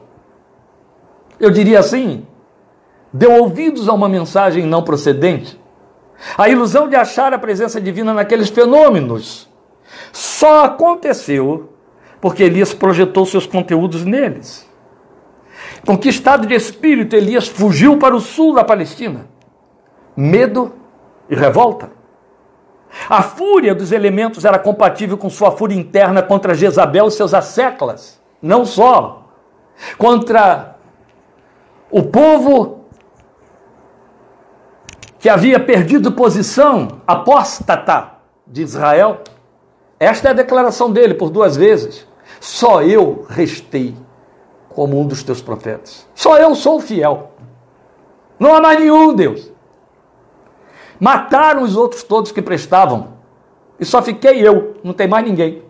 Eu 1.38 1.50
diria 1.50 1.78
assim: 1.78 2.26
deu 3.12 3.32
ouvidos 3.32 3.88
a 3.88 3.92
uma 3.92 4.08
mensagem 4.08 4.66
não 4.66 4.82
procedente. 4.82 5.60
A 6.36 6.48
ilusão 6.48 6.88
de 6.88 6.96
achar 6.96 7.32
a 7.32 7.38
presença 7.38 7.80
divina 7.80 8.12
naqueles 8.14 8.48
fenômenos 8.48 9.48
só 10.12 10.64
aconteceu 10.64 11.72
porque 12.20 12.42
Elias 12.42 12.72
projetou 12.72 13.26
seus 13.26 13.46
conteúdos 13.46 14.04
neles. 14.04 14.68
Com 15.86 15.98
que 15.98 16.08
estado 16.08 16.46
de 16.46 16.54
espírito 16.54 17.14
Elias 17.14 17.46
fugiu 17.46 17.98
para 17.98 18.16
o 18.16 18.20
sul 18.20 18.54
da 18.54 18.64
Palestina? 18.64 19.26
Medo 20.16 20.74
e 21.28 21.34
revolta. 21.34 21.90
A 23.08 23.22
fúria 23.22 23.74
dos 23.74 23.92
elementos 23.92 24.44
era 24.44 24.58
compatível 24.58 25.18
com 25.18 25.28
sua 25.28 25.50
fúria 25.50 25.74
interna 25.76 26.22
contra 26.22 26.54
Jezabel 26.54 27.08
e 27.08 27.10
seus 27.10 27.34
asseclas. 27.34 28.20
Não 28.40 28.64
só. 28.64 29.26
Contra 29.98 30.76
o 31.90 32.02
povo 32.02 32.83
que 35.24 35.28
havia 35.30 35.58
perdido 35.58 36.12
posição 36.12 37.00
apóstata 37.06 38.10
de 38.46 38.60
Israel. 38.60 39.20
Esta 39.98 40.28
é 40.28 40.30
a 40.32 40.34
declaração 40.34 40.92
dele 40.92 41.14
por 41.14 41.30
duas 41.30 41.56
vezes. 41.56 42.06
Só 42.38 42.82
eu 42.82 43.24
restei 43.30 43.96
como 44.68 45.00
um 45.00 45.06
dos 45.06 45.22
teus 45.22 45.40
profetas. 45.40 46.06
Só 46.14 46.36
eu 46.36 46.54
sou 46.54 46.78
fiel. 46.78 47.30
Não 48.38 48.54
há 48.54 48.60
mais 48.60 48.78
nenhum, 48.78 49.14
Deus. 49.14 49.50
Mataram 51.00 51.62
os 51.62 51.74
outros 51.74 52.02
todos 52.02 52.30
que 52.30 52.42
prestavam. 52.42 53.14
E 53.80 53.84
só 53.86 54.02
fiquei 54.02 54.46
eu, 54.46 54.74
não 54.84 54.92
tem 54.92 55.08
mais 55.08 55.24
ninguém. 55.24 55.62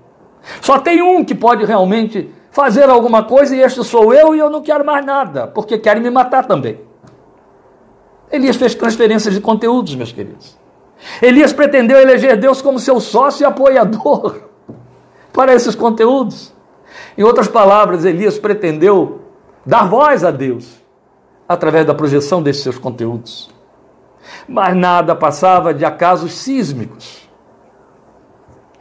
Só 0.61 0.81
tem 0.81 1.01
um 1.01 1.25
que 1.25 1.33
pode 1.33 1.65
realmente 1.65 2.29
fazer 2.51 2.91
alguma 2.91 3.23
coisa 3.23 3.55
e 3.55 3.61
este 3.61 3.85
sou 3.85 4.13
eu 4.13 4.35
e 4.35 4.39
eu 4.41 4.51
não 4.51 4.63
quero 4.63 4.85
mais 4.85 5.07
nada, 5.07 5.47
porque 5.47 5.79
querem 5.79 6.03
me 6.03 6.11
matar 6.11 6.45
também. 6.45 6.81
Elias 8.35 8.57
fez 8.57 8.75
transferências 8.75 9.35
de 9.35 9.41
conteúdos, 9.41 9.95
meus 9.95 10.13
queridos. 10.13 10.59
Elias 11.21 11.53
pretendeu 11.53 11.99
eleger 11.99 12.37
Deus 12.37 12.63
como 12.63 12.79
seu 12.79 13.01
sócio 13.01 13.45
e 13.45 13.47
apoiador 13.47 14.49
para 15.33 15.55
esses 15.55 15.75
conteúdos. 15.75 16.53
Em 17.17 17.23
outras 17.23 17.49
palavras, 17.49 18.05
Elias 18.05 18.39
pretendeu 18.39 19.21
dar 19.65 19.89
voz 19.89 20.25
a 20.25 20.31
Deus 20.31 20.83
através 21.49 21.87
da 21.87 21.95
projeção 21.95 22.43
desses 22.43 22.63
seus 22.63 22.79
conteúdos 22.79 23.55
mas 24.49 24.77
nada 24.77 25.15
passava 25.15 25.73
de 25.73 25.85
acasos 25.85 26.33
sísmicos, 26.33 27.29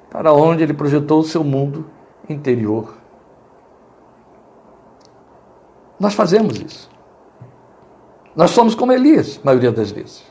para 0.10 0.34
onde 0.34 0.64
ele 0.64 0.74
projetou 0.74 1.20
o 1.20 1.24
seu 1.24 1.44
mundo 1.44 1.90
interior. 2.30 2.96
Nós 6.00 6.14
fazemos 6.14 6.60
isso. 6.60 6.93
Nós 8.36 8.52
somos 8.52 8.74
como 8.74 8.92
Elias, 8.92 9.40
maioria 9.44 9.72
das 9.72 9.92
vezes. 9.92 10.24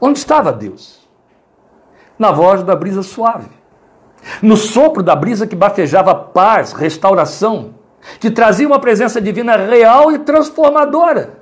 Onde 0.00 0.18
estava 0.18 0.52
Deus? 0.52 1.08
Na 2.18 2.30
voz 2.30 2.62
da 2.62 2.76
brisa 2.76 3.02
suave, 3.02 3.48
no 4.42 4.56
sopro 4.56 5.02
da 5.02 5.16
brisa 5.16 5.46
que 5.46 5.56
bafejava 5.56 6.14
paz, 6.14 6.72
restauração, 6.72 7.74
que 8.18 8.30
trazia 8.30 8.66
uma 8.66 8.78
presença 8.78 9.20
divina 9.20 9.56
real 9.56 10.12
e 10.12 10.18
transformadora. 10.18 11.40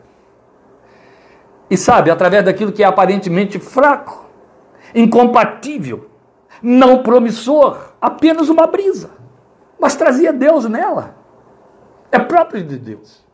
E 1.70 1.76
sabe, 1.76 2.10
através 2.10 2.44
daquilo 2.44 2.72
que 2.72 2.82
é 2.82 2.86
aparentemente 2.86 3.58
fraco, 3.58 4.26
incompatível, 4.94 6.08
não 6.62 7.02
promissor, 7.02 7.92
apenas 8.00 8.48
uma 8.48 8.66
brisa. 8.66 9.10
Mas 9.78 9.94
trazia 9.94 10.32
Deus 10.32 10.64
nela. 10.64 11.16
É 12.10 12.18
próprio 12.18 12.64
de 12.64 12.78
Deus. 12.78 13.27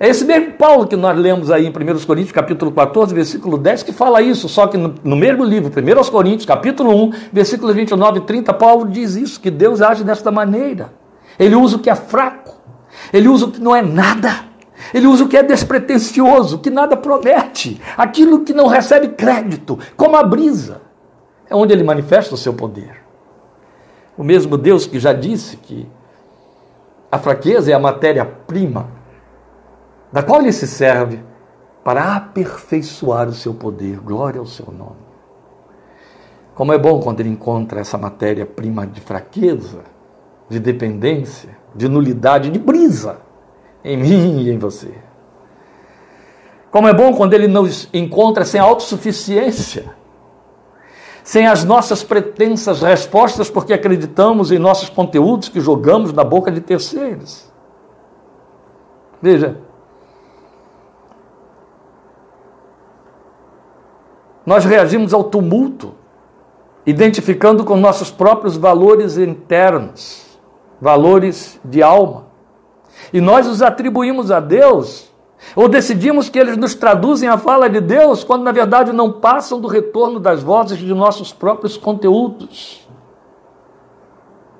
É 0.00 0.08
esse 0.08 0.24
mesmo 0.24 0.52
Paulo 0.52 0.86
que 0.86 0.94
nós 0.94 1.18
lemos 1.18 1.50
aí 1.50 1.66
em 1.66 1.70
1 1.70 2.06
Coríntios, 2.06 2.30
capítulo 2.30 2.70
14, 2.70 3.12
versículo 3.12 3.58
10, 3.58 3.82
que 3.82 3.92
fala 3.92 4.22
isso, 4.22 4.48
só 4.48 4.68
que 4.68 4.76
no, 4.76 5.16
mesmo 5.16 5.42
livro, 5.42 5.72
1 5.76 6.10
Coríntios, 6.10 6.46
capítulo 6.46 6.94
1, 7.06 7.12
versículos 7.32 7.74
29 7.74 8.18
e 8.18 8.22
30, 8.22 8.54
Paulo 8.54 8.86
diz 8.86 9.16
isso, 9.16 9.40
que 9.40 9.50
Deus 9.50 9.82
age 9.82 10.04
desta 10.04 10.30
maneira. 10.30 10.92
Ele 11.36 11.56
usa 11.56 11.76
o 11.76 11.78
que 11.80 11.90
é 11.90 11.96
fraco, 11.96 12.60
ele 13.12 13.26
usa 13.26 13.46
o 13.46 13.50
que 13.50 13.60
não 13.60 13.74
é 13.74 13.82
nada, 13.82 14.44
ele 14.94 15.08
usa 15.08 15.24
o 15.24 15.28
que 15.28 15.36
é 15.36 15.42
despretensioso, 15.42 16.60
que 16.60 16.70
nada 16.70 16.96
promete, 16.96 17.80
aquilo 17.96 18.44
que 18.44 18.54
não 18.54 18.68
recebe 18.68 19.08
crédito, 19.08 19.76
como 19.96 20.16
a 20.16 20.22
brisa. 20.22 20.80
É 21.50 21.56
onde 21.56 21.72
ele 21.72 21.82
manifesta 21.82 22.34
o 22.34 22.38
seu 22.38 22.54
poder. 22.54 22.98
O 24.16 24.22
mesmo 24.22 24.56
Deus 24.56 24.86
que 24.86 25.00
já 25.00 25.12
disse 25.12 25.56
que 25.56 25.88
a 27.10 27.18
fraqueza 27.18 27.72
é 27.72 27.74
a 27.74 27.80
matéria-prima 27.80 28.97
da 30.12 30.22
qual 30.22 30.40
ele 30.40 30.52
se 30.52 30.66
serve 30.66 31.22
para 31.84 32.16
aperfeiçoar 32.16 33.28
o 33.28 33.32
seu 33.32 33.54
poder. 33.54 33.98
Glória 34.00 34.40
ao 34.40 34.46
seu 34.46 34.66
nome. 34.72 35.08
Como 36.54 36.72
é 36.72 36.78
bom 36.78 37.00
quando 37.00 37.20
ele 37.20 37.28
encontra 37.28 37.80
essa 37.80 37.96
matéria-prima 37.96 38.86
de 38.86 39.00
fraqueza, 39.00 39.84
de 40.48 40.58
dependência, 40.58 41.56
de 41.74 41.88
nulidade, 41.88 42.50
de 42.50 42.58
brisa 42.58 43.20
em 43.84 43.96
mim 43.96 44.40
e 44.42 44.50
em 44.50 44.58
você. 44.58 44.92
Como 46.70 46.88
é 46.88 46.92
bom 46.92 47.14
quando 47.14 47.34
ele 47.34 47.48
nos 47.48 47.88
encontra 47.92 48.44
sem 48.44 48.60
autossuficiência, 48.60 49.94
sem 51.22 51.46
as 51.46 51.64
nossas 51.64 52.02
pretensas 52.02 52.82
respostas, 52.82 53.48
porque 53.48 53.72
acreditamos 53.72 54.50
em 54.50 54.58
nossos 54.58 54.88
conteúdos 54.88 55.48
que 55.48 55.60
jogamos 55.60 56.12
na 56.12 56.24
boca 56.24 56.50
de 56.50 56.60
terceiros. 56.60 57.50
Veja, 59.22 59.58
nós 64.48 64.64
reagimos 64.64 65.12
ao 65.12 65.24
tumulto, 65.24 65.94
identificando 66.86 67.66
com 67.66 67.76
nossos 67.76 68.10
próprios 68.10 68.56
valores 68.56 69.18
internos, 69.18 70.38
valores 70.80 71.60
de 71.62 71.82
alma 71.82 72.24
e 73.12 73.20
nós 73.20 73.46
os 73.46 73.60
atribuímos 73.60 74.30
a 74.30 74.40
Deus, 74.40 75.12
ou 75.54 75.68
decidimos 75.68 76.30
que 76.30 76.38
eles 76.38 76.56
nos 76.56 76.74
traduzem 76.74 77.28
a 77.28 77.36
fala 77.36 77.68
de 77.68 77.78
Deus, 77.78 78.24
quando 78.24 78.42
na 78.42 78.50
verdade 78.50 78.90
não 78.90 79.12
passam 79.12 79.60
do 79.60 79.68
retorno 79.68 80.18
das 80.18 80.42
vozes 80.42 80.78
de 80.78 80.94
nossos 80.94 81.30
próprios 81.30 81.76
conteúdos, 81.76 82.88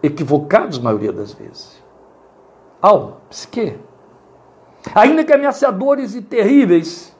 equivocados, 0.03 0.79
maioria 0.79 1.15
das 1.15 1.33
vezes. 1.33 1.83
Alma, 2.83 3.15
psique. 3.31 3.79
Ainda 4.95 5.25
que 5.25 5.33
ameaçadores 5.33 6.15
e 6.15 6.21
terríveis, 6.21 7.17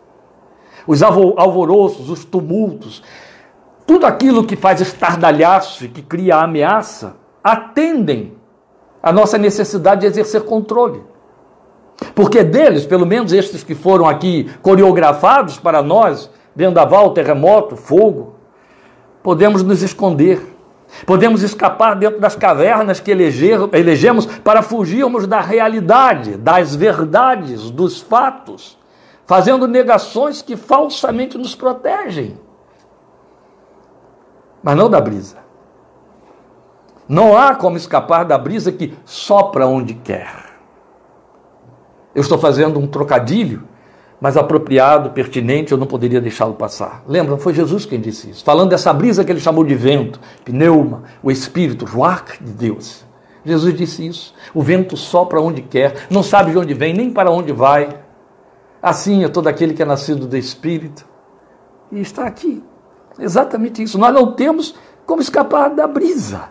os 0.89 1.03
alvoroços, 1.03 2.09
os 2.09 2.25
tumultos, 2.25 3.03
tudo 3.87 4.07
aquilo 4.07 4.45
que 4.45 4.57
faz 4.57 4.81
estardalhaço 4.81 5.85
e 5.85 5.89
que 5.89 6.01
cria 6.01 6.37
ameaça, 6.37 7.17
atendem 7.45 8.33
a 9.03 9.13
nossa 9.13 9.37
necessidade 9.37 10.01
de 10.01 10.07
exercer 10.07 10.43
controle. 10.43 11.03
Porque 12.15 12.43
deles, 12.43 12.87
pelo 12.87 13.05
menos 13.05 13.35
estes 13.35 13.63
que 13.63 13.75
foram 13.75 14.09
aqui 14.09 14.51
coreografados 14.63 15.59
para 15.59 15.83
nós, 15.83 16.31
vendaval, 16.57 17.13
terremoto, 17.13 17.77
fogo, 17.77 18.37
podemos 19.23 19.63
nos 19.63 19.83
esconder, 19.83 20.41
podemos 21.05 21.43
escapar 21.43 21.97
dentro 21.97 22.19
das 22.19 22.35
cavernas 22.35 22.99
que 22.99 23.11
eleger, 23.11 23.61
elegemos 23.75 24.25
para 24.25 24.63
fugirmos 24.63 25.27
da 25.27 25.41
realidade, 25.41 26.39
das 26.39 26.75
verdades, 26.75 27.71
dos 27.71 28.01
fatos, 28.01 28.78
fazendo 29.29 29.69
negações 29.69 30.41
que 30.41 30.57
falsamente 30.57 31.37
nos 31.37 31.55
protegem. 31.55 32.41
Mas 34.63 34.75
não 34.75 34.89
da 34.89 34.99
brisa. 35.03 35.37
Não 37.07 37.37
há 37.37 37.55
como 37.55 37.77
escapar 37.77 38.25
da 38.25 38.39
brisa 38.39 38.73
que 38.73 38.97
sopra 39.05 39.67
onde 39.67 39.93
quer. 39.93 40.47
Eu 42.15 42.23
estou 42.23 42.39
fazendo 42.39 42.81
um 42.81 42.87
trocadilho, 42.87 43.65
mas 44.19 44.35
apropriado, 44.35 45.11
pertinente, 45.11 45.73
eu 45.73 45.79
não 45.79 45.87
poderia 45.87 46.23
deixá-lo 46.23 46.55
passar. 46.55 47.03
Lembram? 47.07 47.37
Foi 47.37 47.53
Jesus 47.53 47.85
quem 47.85 48.01
disse 48.01 48.31
isso. 48.31 48.43
Falando 48.43 48.71
dessa 48.71 48.95
brisa 48.95 49.23
que 49.25 49.31
ele 49.31 49.41
chamou 49.41 49.63
de 49.63 49.75
vento, 49.75 50.19
pneuma, 50.43 51.03
o 51.23 51.31
espírito, 51.31 51.85
ruach 51.85 52.43
de 52.43 52.53
Deus. 52.53 53.05
Jesus 53.45 53.77
disse 53.77 54.07
isso. 54.07 54.35
O 54.55 54.63
vento 54.63 54.97
sopra 54.97 55.39
onde 55.39 55.61
quer, 55.61 56.07
não 56.09 56.23
sabe 56.23 56.53
de 56.53 56.59
onde 56.59 56.73
vem, 56.73 56.95
nem 56.95 57.11
para 57.11 57.31
onde 57.31 57.53
vai. 57.53 58.08
Assim 58.83 59.25
é 59.25 59.29
todo 59.29 59.49
aquele 59.49 59.75
que 59.75 59.83
é 59.83 59.85
nascido 59.85 60.27
do 60.27 60.37
Espírito. 60.37 61.07
E 61.91 62.01
está 62.01 62.27
aqui. 62.27 62.63
Exatamente 63.19 63.83
isso. 63.83 63.99
Nós 63.99 64.15
não 64.15 64.33
temos 64.33 64.75
como 65.05 65.21
escapar 65.21 65.71
da 65.71 65.87
brisa. 65.87 66.51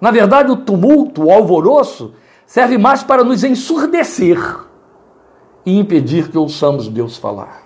Na 0.00 0.10
verdade, 0.10 0.52
o 0.52 0.56
tumulto, 0.56 1.24
o 1.24 1.30
alvoroço, 1.30 2.14
serve 2.46 2.78
mais 2.78 3.02
para 3.02 3.24
nos 3.24 3.42
ensurdecer 3.42 4.38
e 5.66 5.78
impedir 5.78 6.30
que 6.30 6.38
ouçamos 6.38 6.88
Deus 6.88 7.16
falar. 7.16 7.62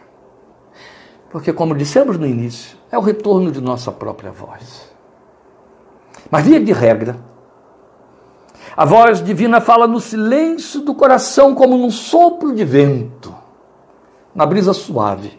Porque, 1.30 1.52
como 1.52 1.74
dissemos 1.74 2.18
no 2.18 2.26
início, 2.26 2.76
é 2.90 2.98
o 2.98 3.00
retorno 3.00 3.50
de 3.50 3.60
nossa 3.60 3.90
própria 3.90 4.30
voz. 4.30 4.90
Mas, 6.30 6.44
via 6.44 6.60
de 6.60 6.72
regra, 6.72 7.16
a 8.76 8.84
voz 8.84 9.22
divina 9.22 9.60
fala 9.60 9.86
no 9.86 10.00
silêncio 10.00 10.80
do 10.80 10.94
coração, 10.94 11.54
como 11.54 11.76
num 11.76 11.90
sopro 11.90 12.54
de 12.54 12.64
vento, 12.64 13.34
na 14.34 14.46
brisa 14.46 14.72
suave, 14.72 15.38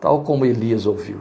tal 0.00 0.22
como 0.22 0.44
Elias 0.44 0.86
ouviu. 0.86 1.20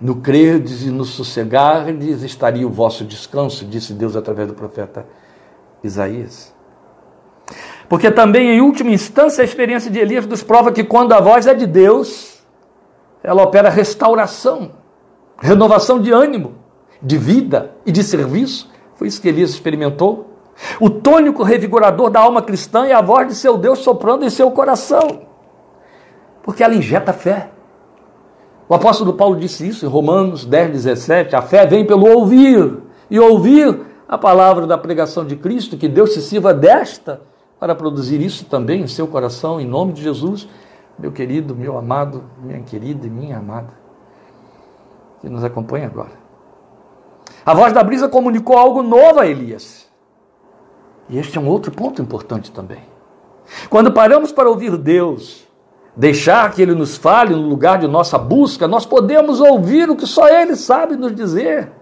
No 0.00 0.16
crerdes 0.16 0.82
e 0.82 0.90
no 0.90 1.04
sossegardes 1.04 2.22
estaria 2.22 2.66
o 2.66 2.70
vosso 2.70 3.04
descanso, 3.04 3.64
disse 3.64 3.92
Deus 3.92 4.16
através 4.16 4.48
do 4.48 4.54
profeta 4.54 5.06
Isaías. 5.82 6.54
Porque 7.88 8.10
também, 8.10 8.50
em 8.50 8.60
última 8.60 8.90
instância, 8.90 9.42
a 9.42 9.44
experiência 9.44 9.90
de 9.90 9.98
Elias 9.98 10.26
nos 10.26 10.42
prova 10.42 10.70
que 10.70 10.84
quando 10.84 11.12
a 11.12 11.20
voz 11.20 11.46
é 11.46 11.54
de 11.54 11.66
Deus, 11.66 12.42
ela 13.22 13.42
opera 13.42 13.70
restauração, 13.70 14.72
renovação 15.40 16.00
de 16.00 16.12
ânimo, 16.12 16.54
de 17.02 17.16
vida 17.16 17.72
e 17.86 17.92
de 17.92 18.02
serviço. 18.02 18.70
Foi 18.94 19.08
isso 19.08 19.20
que 19.20 19.28
Elias 19.28 19.50
experimentou. 19.50 20.28
O 20.80 20.90
tônico 20.90 21.42
revigorador 21.42 22.10
da 22.10 22.20
alma 22.20 22.42
cristã 22.42 22.86
é 22.86 22.92
a 22.92 23.00
voz 23.00 23.28
de 23.28 23.34
seu 23.34 23.56
Deus 23.56 23.78
soprando 23.80 24.24
em 24.24 24.30
seu 24.30 24.50
coração, 24.50 25.22
porque 26.42 26.64
ela 26.64 26.74
injeta 26.74 27.12
fé. 27.12 27.50
O 28.68 28.74
apóstolo 28.74 29.14
Paulo 29.14 29.36
disse 29.36 29.66
isso 29.66 29.86
em 29.86 29.88
Romanos 29.88 30.44
10, 30.44 30.72
17: 30.72 31.36
a 31.36 31.42
fé 31.42 31.64
vem 31.64 31.86
pelo 31.86 32.08
ouvir, 32.08 32.82
e 33.10 33.18
ouvir 33.18 33.80
a 34.08 34.18
palavra 34.18 34.66
da 34.66 34.76
pregação 34.76 35.24
de 35.24 35.36
Cristo, 35.36 35.76
que 35.76 35.88
Deus 35.88 36.12
se 36.12 36.22
sirva 36.22 36.52
desta 36.52 37.22
para 37.58 37.74
produzir 37.74 38.20
isso 38.20 38.44
também 38.44 38.82
em 38.82 38.86
seu 38.86 39.06
coração, 39.06 39.60
em 39.60 39.66
nome 39.66 39.92
de 39.92 40.02
Jesus, 40.02 40.48
meu 40.98 41.12
querido, 41.12 41.54
meu 41.54 41.78
amado, 41.78 42.24
minha 42.42 42.60
querida 42.60 43.06
e 43.06 43.10
minha 43.10 43.38
amada, 43.38 43.72
que 45.20 45.28
nos 45.28 45.44
acompanha 45.44 45.86
agora. 45.86 46.27
A 47.44 47.54
voz 47.54 47.72
da 47.72 47.82
brisa 47.82 48.08
comunicou 48.08 48.56
algo 48.56 48.82
novo 48.82 49.20
a 49.20 49.26
Elias. 49.26 49.88
E 51.08 51.18
este 51.18 51.38
é 51.38 51.40
um 51.40 51.48
outro 51.48 51.72
ponto 51.72 52.02
importante 52.02 52.50
também. 52.50 52.82
Quando 53.70 53.92
paramos 53.92 54.30
para 54.30 54.48
ouvir 54.48 54.76
Deus, 54.76 55.46
deixar 55.96 56.52
que 56.52 56.60
Ele 56.60 56.74
nos 56.74 56.96
fale 56.96 57.34
no 57.34 57.48
lugar 57.48 57.78
de 57.78 57.88
nossa 57.88 58.18
busca, 58.18 58.68
nós 58.68 58.84
podemos 58.84 59.40
ouvir 59.40 59.88
o 59.88 59.96
que 59.96 60.06
só 60.06 60.28
Ele 60.28 60.54
sabe 60.54 60.96
nos 60.96 61.14
dizer. 61.14 61.72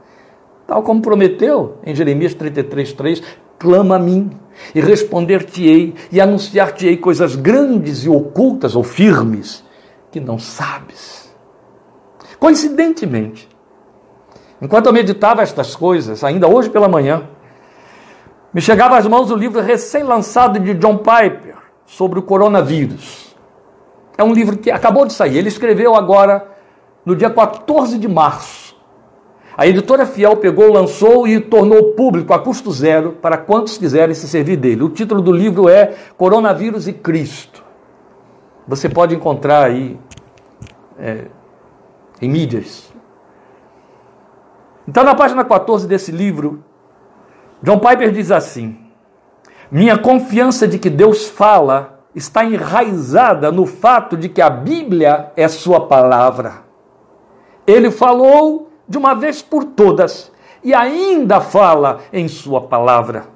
Tal 0.66 0.82
como 0.82 1.02
prometeu 1.02 1.78
em 1.84 1.94
Jeremias 1.94 2.34
33, 2.34 2.92
3, 2.92 3.22
clama 3.58 3.96
a 3.96 3.98
mim 3.98 4.30
e 4.74 4.80
responder-te-ei 4.80 5.94
e 6.10 6.20
anunciar-te-ei 6.20 6.96
coisas 6.96 7.36
grandes 7.36 8.04
e 8.04 8.08
ocultas 8.08 8.74
ou 8.74 8.82
firmes 8.82 9.64
que 10.10 10.20
não 10.20 10.38
sabes. 10.38 11.34
Coincidentemente, 12.38 13.48
enquanto 14.60 14.86
eu 14.86 14.92
meditava 14.92 15.42
estas 15.42 15.74
coisas, 15.74 16.22
ainda 16.24 16.48
hoje 16.48 16.70
pela 16.70 16.88
manhã, 16.88 17.28
me 18.52 18.60
chegava 18.60 18.96
às 18.96 19.06
mãos 19.06 19.30
o 19.30 19.36
livro 19.36 19.60
recém-lançado 19.60 20.58
de 20.58 20.74
John 20.74 20.98
Piper 20.98 21.56
sobre 21.84 22.18
o 22.18 22.22
coronavírus. 22.22 23.36
É 24.16 24.24
um 24.24 24.32
livro 24.32 24.56
que 24.56 24.70
acabou 24.70 25.04
de 25.04 25.12
sair. 25.12 25.36
Ele 25.36 25.48
escreveu 25.48 25.94
agora 25.94 26.46
no 27.04 27.14
dia 27.14 27.28
14 27.28 27.98
de 27.98 28.08
março. 28.08 28.74
A 29.56 29.66
editora 29.66 30.04
Fiel 30.04 30.36
pegou, 30.36 30.70
lançou 30.72 31.26
e 31.26 31.40
tornou 31.40 31.92
público 31.92 32.34
a 32.34 32.38
custo 32.38 32.70
zero 32.72 33.12
para 33.12 33.38
quantos 33.38 33.78
quiserem 33.78 34.14
se 34.14 34.28
servir 34.28 34.56
dele. 34.56 34.82
O 34.82 34.90
título 34.90 35.22
do 35.22 35.32
livro 35.32 35.68
é 35.68 35.94
Coronavírus 36.16 36.86
e 36.86 36.92
Cristo. 36.92 37.64
Você 38.68 38.88
pode 38.88 39.14
encontrar 39.14 39.64
aí 39.64 39.98
é, 40.98 41.26
em 42.20 42.28
mídias. 42.28 42.92
Então, 44.88 45.02
na 45.02 45.14
página 45.14 45.44
14 45.44 45.86
desse 45.86 46.12
livro, 46.12 46.62
John 47.62 47.78
Piper 47.78 48.12
diz 48.12 48.30
assim: 48.30 48.78
Minha 49.70 49.98
confiança 49.98 50.66
de 50.66 50.78
que 50.78 50.90
Deus 50.90 51.28
fala 51.28 52.00
está 52.14 52.44
enraizada 52.44 53.52
no 53.52 53.66
fato 53.66 54.16
de 54.16 54.28
que 54.28 54.40
a 54.40 54.48
Bíblia 54.48 55.32
é 55.36 55.48
Sua 55.48 55.86
palavra. 55.86 56.64
Ele 57.66 57.90
falou 57.90 58.70
de 58.88 58.96
uma 58.96 59.14
vez 59.14 59.42
por 59.42 59.64
todas 59.64 60.32
e 60.62 60.72
ainda 60.72 61.40
fala 61.40 62.00
em 62.12 62.28
Sua 62.28 62.62
palavra. 62.62 63.26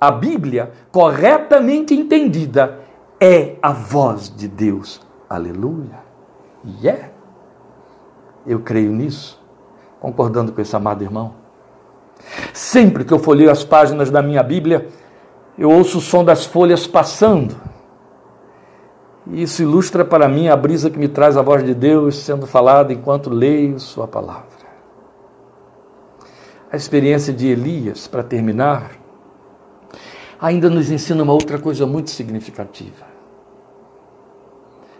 A 0.00 0.10
Bíblia, 0.10 0.72
corretamente 0.92 1.94
entendida, 1.94 2.80
é 3.20 3.56
a 3.62 3.72
voz 3.72 4.28
de 4.34 4.46
Deus. 4.46 5.00
Aleluia. 5.28 5.98
E 6.64 6.88
é. 6.88 7.10
Eu 8.46 8.60
creio 8.60 8.92
nisso, 8.92 9.37
concordando 10.00 10.52
com 10.52 10.60
esse 10.60 10.74
amado 10.74 11.02
irmão. 11.02 11.34
Sempre 12.52 13.04
que 13.04 13.12
eu 13.12 13.18
folheio 13.18 13.50
as 13.50 13.64
páginas 13.64 14.10
da 14.10 14.22
minha 14.22 14.42
Bíblia, 14.42 14.88
eu 15.56 15.70
ouço 15.70 15.98
o 15.98 16.00
som 16.00 16.24
das 16.24 16.44
folhas 16.44 16.86
passando 16.86 17.56
isso 19.32 19.62
ilustra 19.62 20.04
para 20.04 20.26
mim 20.26 20.48
a 20.48 20.56
brisa 20.56 20.88
que 20.88 20.98
me 20.98 21.06
traz 21.06 21.36
a 21.36 21.42
voz 21.42 21.62
de 21.62 21.74
Deus 21.74 22.16
sendo 22.16 22.46
falada 22.46 22.92
enquanto 22.92 23.28
leio 23.28 23.78
Sua 23.78 24.08
palavra. 24.08 24.46
A 26.72 26.76
experiência 26.76 27.32
de 27.32 27.46
Elias, 27.46 28.06
para 28.06 28.22
terminar, 28.22 28.92
ainda 30.40 30.70
nos 30.70 30.90
ensina 30.90 31.22
uma 31.22 31.32
outra 31.32 31.58
coisa 31.58 31.86
muito 31.86 32.10
significativa. 32.10 33.06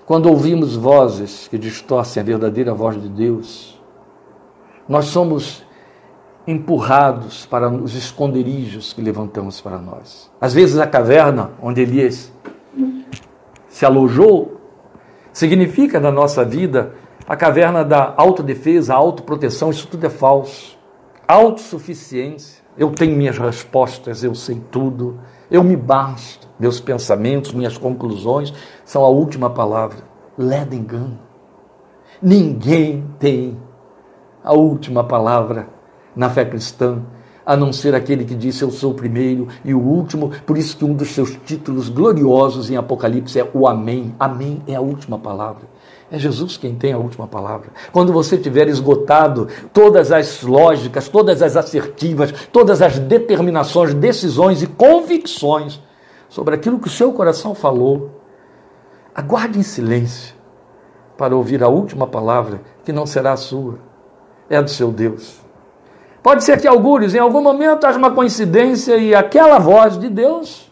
Quando 0.05 0.31
ouvimos 0.31 0.77
vozes 0.77 1.49
que 1.49 1.59
distorcem 1.59 2.23
a 2.23 2.25
verdadeira 2.25 2.73
voz 2.75 3.01
de 3.01 3.09
Deus, 3.09 3.78
nós 4.89 5.07
somos 5.07 5.65
empurrados 6.47 7.45
para 7.45 7.69
os 7.69 7.95
esconderijos 7.95 8.95
que 8.95 9.03
levantamos 9.03 9.61
para 9.61 9.79
nós. 9.79 10.31
Às 10.41 10.55
vezes 10.55 10.79
a 10.79 10.87
caverna 10.87 11.51
onde 11.61 11.83
Elias 11.83 12.33
se 13.69 13.85
alojou, 13.85 14.59
significa 15.33 16.01
na 16.01 16.11
nossa 16.11 16.45
vida 16.45 16.95
a 17.29 17.37
caverna 17.37 17.85
da 17.85 18.15
autodefesa, 18.17 18.95
a 18.95 18.97
autoproteção, 18.97 19.71
isso 19.71 19.87
tudo 19.87 20.07
é 20.07 20.11
falso. 20.11 20.79
Autossuficiência, 21.29 22.65
eu 22.79 22.91
tenho 22.91 23.15
minhas 23.15 23.37
respostas, 23.37 24.25
eu 24.25 24.35
sei 24.35 24.61
tudo, 24.71 25.21
eu 25.51 25.63
me 25.63 25.77
basto, 25.77 26.49
meus 26.59 26.81
pensamentos, 26.81 27.53
minhas 27.53 27.77
conclusões 27.77 28.55
são 28.85 29.05
a 29.05 29.09
última 29.09 29.51
palavra. 29.51 29.99
Leda 30.39 30.75
engano. 30.75 31.19
Ninguém 32.23 33.05
tem 33.19 33.59
a 34.49 34.55
última 34.55 35.05
palavra 35.05 35.69
na 36.17 36.31
fé 36.31 36.43
cristã. 36.43 37.03
a 37.45 37.57
não 37.57 37.73
ser 37.73 37.95
aquele 37.95 38.27
que 38.27 38.35
disse 38.35 38.63
eu 38.63 38.71
sou 38.71 38.93
o 38.93 38.95
primeiro 38.95 39.49
e 39.65 39.73
o 39.73 39.81
último. 39.81 40.31
Por 40.47 40.59
isso 40.59 40.77
que 40.77 40.85
um 40.85 40.93
dos 40.93 41.11
seus 41.11 41.35
títulos 41.47 41.89
gloriosos 41.89 42.71
em 42.71 42.77
Apocalipse 42.77 43.39
é 43.39 43.51
o 43.55 43.67
Amém. 43.67 44.15
Amém 44.19 44.63
é 44.67 44.75
a 44.75 44.81
última 44.83 45.19
palavra. 45.19 45.63
É 46.11 46.19
Jesus 46.19 46.59
quem 46.59 46.75
tem 46.75 46.93
a 46.93 46.99
última 46.99 47.27
palavra. 47.27 47.71
Quando 47.91 48.13
você 48.13 48.37
tiver 48.37 48.69
esgotado 48.69 49.49
todas 49.73 50.13
as 50.13 50.43
lógicas, 50.43 51.09
todas 51.09 51.41
as 51.43 51.57
assertivas, 51.57 52.33
todas 52.51 52.83
as 52.83 52.99
determinações, 52.99 53.95
decisões 53.95 54.63
e 54.63 54.67
convicções 54.67 55.81
sobre 56.29 56.55
aquilo 56.55 56.79
que 56.79 56.89
o 56.89 56.91
seu 56.91 57.13
coração 57.13 57.55
falou, 57.55 58.11
aguarde 59.15 59.59
em 59.59 59.63
silêncio 59.63 60.35
para 61.19 61.37
ouvir 61.37 61.63
a 61.63 61.69
última 61.69 62.07
palavra, 62.07 62.61
que 62.85 62.93
não 62.93 63.07
será 63.07 63.33
a 63.33 63.37
sua, 63.37 63.88
é 64.49 64.63
do 64.63 64.71
seu 64.71 64.91
Deus. 64.91 65.41
Pode 66.23 66.45
ser 66.45 66.61
que 66.61 66.67
algures, 66.67 67.15
em 67.15 67.19
algum 67.19 67.41
momento, 67.41 67.87
haja 67.87 67.99
uma 67.99 68.11
coincidência 68.11 68.97
e 68.97 69.15
aquela 69.15 69.59
voz 69.59 69.99
de 69.99 70.09
Deus 70.09 70.71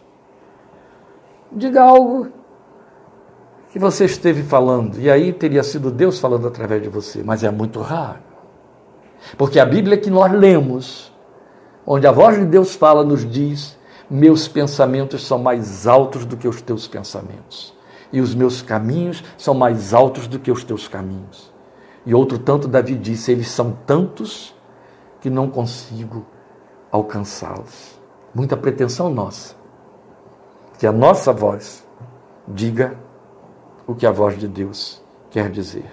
diga 1.51 1.81
algo 1.81 2.27
que 3.71 3.79
você 3.79 4.05
esteve 4.05 4.43
falando, 4.43 4.99
e 4.99 5.09
aí 5.09 5.31
teria 5.31 5.63
sido 5.63 5.91
Deus 5.91 6.19
falando 6.19 6.47
através 6.47 6.81
de 6.81 6.89
você, 6.89 7.23
mas 7.23 7.43
é 7.43 7.51
muito 7.51 7.79
raro. 7.81 8.19
Porque 9.37 9.59
a 9.59 9.65
Bíblia 9.65 9.97
que 9.97 10.09
nós 10.09 10.31
lemos, 10.31 11.11
onde 11.85 12.07
a 12.07 12.11
voz 12.11 12.37
de 12.37 12.45
Deus 12.45 12.75
fala, 12.75 13.03
nos 13.03 13.29
diz: 13.29 13.77
Meus 14.09 14.47
pensamentos 14.47 15.25
são 15.25 15.39
mais 15.39 15.87
altos 15.87 16.25
do 16.25 16.37
que 16.37 16.47
os 16.47 16.61
teus 16.61 16.87
pensamentos 16.87 17.77
e 18.11 18.21
os 18.21 18.33
meus 18.33 18.61
caminhos 18.61 19.23
são 19.37 19.53
mais 19.53 19.93
altos 19.93 20.27
do 20.27 20.39
que 20.39 20.51
os 20.51 20.63
teus 20.63 20.87
caminhos. 20.87 21.51
E 22.07 22.15
outro 22.15 22.39
tanto, 22.39 22.69
Davi 22.69 22.95
disse: 22.95 23.33
eles 23.33 23.49
são 23.49 23.77
tantos 23.85 24.55
que 25.19 25.29
não 25.29 25.49
consigo 25.49 26.25
alcançá-los. 26.89 27.99
Muita 28.33 28.55
pretensão 28.55 29.13
nossa. 29.13 29.55
Que 30.79 30.87
a 30.87 30.91
nossa 30.93 31.33
voz 31.33 31.85
diga 32.47 32.97
o 33.85 33.93
que 33.93 34.07
a 34.07 34.11
voz 34.11 34.39
de 34.39 34.47
Deus 34.47 35.03
quer 35.29 35.51
dizer. 35.51 35.91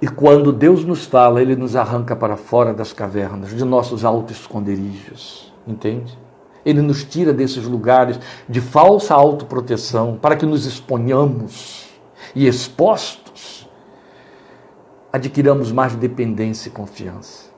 E 0.00 0.06
quando 0.06 0.52
Deus 0.52 0.84
nos 0.84 1.04
fala, 1.04 1.42
Ele 1.42 1.56
nos 1.56 1.74
arranca 1.74 2.14
para 2.14 2.36
fora 2.36 2.72
das 2.72 2.92
cavernas, 2.92 3.50
de 3.50 3.64
nossos 3.64 4.04
altos 4.04 4.36
esconderijos. 4.38 5.52
Entende? 5.66 6.16
Ele 6.64 6.80
nos 6.80 7.02
tira 7.02 7.32
desses 7.32 7.64
lugares 7.64 8.20
de 8.48 8.60
falsa 8.60 9.14
autoproteção 9.16 10.16
para 10.16 10.36
que 10.36 10.46
nos 10.46 10.64
exponhamos 10.64 11.88
e 12.36 12.46
expostos 12.46 13.29
adquiramos 15.12 15.72
mais 15.72 15.94
dependência 15.94 16.68
e 16.68 16.72
confiança. 16.72 17.50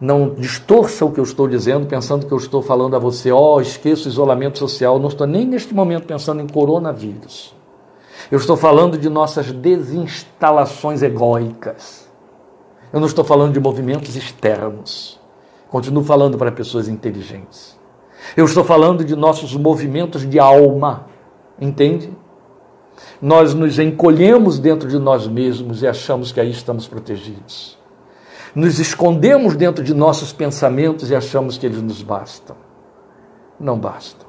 Não 0.00 0.34
distorça 0.34 1.04
o 1.04 1.12
que 1.12 1.20
eu 1.20 1.24
estou 1.24 1.46
dizendo 1.46 1.86
pensando 1.86 2.26
que 2.26 2.32
eu 2.32 2.38
estou 2.38 2.62
falando 2.62 2.96
a 2.96 2.98
você, 2.98 3.30
ó, 3.30 3.56
oh, 3.56 3.60
esqueça 3.60 4.06
o 4.06 4.10
isolamento 4.10 4.58
social. 4.58 4.98
Não 4.98 5.08
estou 5.08 5.26
nem 5.26 5.46
neste 5.46 5.72
momento 5.72 6.06
pensando 6.06 6.40
em 6.42 6.46
coronavírus. 6.46 7.54
Eu 8.30 8.38
estou 8.38 8.56
falando 8.56 8.98
de 8.98 9.08
nossas 9.08 9.52
desinstalações 9.52 11.02
egóicas. 11.02 12.08
Eu 12.92 13.00
não 13.00 13.06
estou 13.06 13.24
falando 13.24 13.52
de 13.52 13.60
movimentos 13.60 14.16
externos. 14.16 15.20
Continuo 15.68 16.04
falando 16.04 16.38
para 16.38 16.52
pessoas 16.52 16.88
inteligentes. 16.88 17.78
Eu 18.36 18.44
estou 18.44 18.64
falando 18.64 19.04
de 19.04 19.14
nossos 19.14 19.54
movimentos 19.54 20.28
de 20.28 20.38
alma, 20.38 21.06
entende? 21.60 22.10
Nós 23.20 23.54
nos 23.54 23.78
encolhemos 23.78 24.58
dentro 24.58 24.88
de 24.88 24.98
nós 24.98 25.26
mesmos 25.26 25.82
e 25.82 25.86
achamos 25.86 26.32
que 26.32 26.40
aí 26.40 26.50
estamos 26.50 26.86
protegidos. 26.86 27.78
Nos 28.54 28.78
escondemos 28.78 29.56
dentro 29.56 29.82
de 29.82 29.92
nossos 29.92 30.32
pensamentos 30.32 31.10
e 31.10 31.14
achamos 31.14 31.58
que 31.58 31.66
eles 31.66 31.82
nos 31.82 32.02
bastam. 32.02 32.56
Não 33.58 33.78
bastam. 33.78 34.28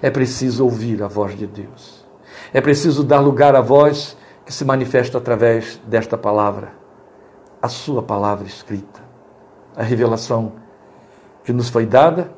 É 0.00 0.10
preciso 0.10 0.64
ouvir 0.64 1.02
a 1.02 1.08
voz 1.08 1.36
de 1.36 1.46
Deus. 1.46 2.04
É 2.52 2.60
preciso 2.60 3.02
dar 3.02 3.20
lugar 3.20 3.54
à 3.54 3.60
voz 3.60 4.16
que 4.44 4.52
se 4.52 4.64
manifesta 4.64 5.18
através 5.18 5.80
desta 5.86 6.16
palavra, 6.16 6.72
a 7.60 7.68
Sua 7.68 8.02
palavra 8.02 8.46
escrita, 8.46 9.00
a 9.76 9.82
revelação 9.82 10.52
que 11.44 11.52
nos 11.52 11.68
foi 11.68 11.86
dada 11.86 12.32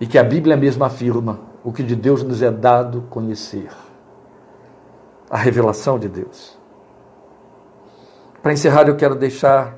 e 0.00 0.06
que 0.06 0.18
a 0.18 0.22
Bíblia 0.24 0.56
mesma 0.56 0.86
afirma 0.86 1.40
o 1.64 1.72
que 1.72 1.82
de 1.82 1.96
Deus 1.96 2.22
nos 2.22 2.42
é 2.42 2.50
dado 2.50 3.02
conhecer 3.08 3.68
a 5.30 5.36
revelação 5.36 5.98
de 5.98 6.08
Deus. 6.08 6.56
Para 8.42 8.52
encerrar, 8.52 8.88
eu 8.88 8.96
quero 8.96 9.14
deixar 9.14 9.76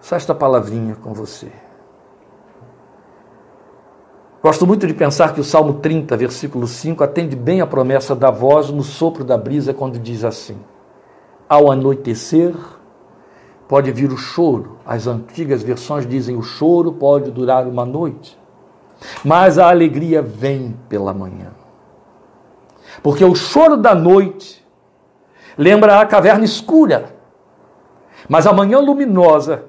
só 0.00 0.16
esta 0.16 0.34
palavrinha 0.34 0.94
com 0.96 1.12
você. 1.12 1.50
Gosto 4.42 4.66
muito 4.66 4.86
de 4.86 4.94
pensar 4.94 5.34
que 5.34 5.40
o 5.40 5.44
Salmo 5.44 5.74
30, 5.74 6.16
versículo 6.16 6.66
5, 6.66 7.02
atende 7.02 7.34
bem 7.34 7.60
a 7.60 7.66
promessa 7.66 8.14
da 8.14 8.30
voz 8.30 8.70
no 8.70 8.82
sopro 8.82 9.24
da 9.24 9.36
brisa, 9.36 9.74
quando 9.74 9.98
diz 9.98 10.22
assim: 10.24 10.58
Ao 11.48 11.70
anoitecer 11.70 12.54
pode 13.66 13.90
vir 13.90 14.12
o 14.12 14.16
choro. 14.16 14.78
As 14.86 15.08
antigas 15.08 15.62
versões 15.64 16.06
dizem: 16.06 16.36
o 16.36 16.42
choro 16.42 16.92
pode 16.92 17.32
durar 17.32 17.66
uma 17.66 17.84
noite 17.84 18.38
mas 19.24 19.58
a 19.58 19.68
alegria 19.68 20.22
vem 20.22 20.76
pela 20.88 21.12
manhã. 21.12 21.52
Porque 23.02 23.24
o 23.24 23.34
choro 23.34 23.76
da 23.76 23.94
noite 23.94 24.65
lembra 25.56 26.00
a 26.00 26.06
caverna 26.06 26.44
escura, 26.44 27.14
mas 28.28 28.46
a 28.46 28.52
manhã 28.52 28.78
luminosa 28.78 29.64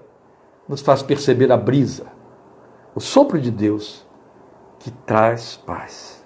nos 0.67 0.81
faz 0.81 1.01
perceber 1.01 1.51
a 1.51 1.57
brisa, 1.57 2.07
o 2.93 2.99
sopro 2.99 3.39
de 3.39 3.51
Deus 3.51 4.05
que 4.79 4.91
traz 4.91 5.57
paz. 5.57 6.25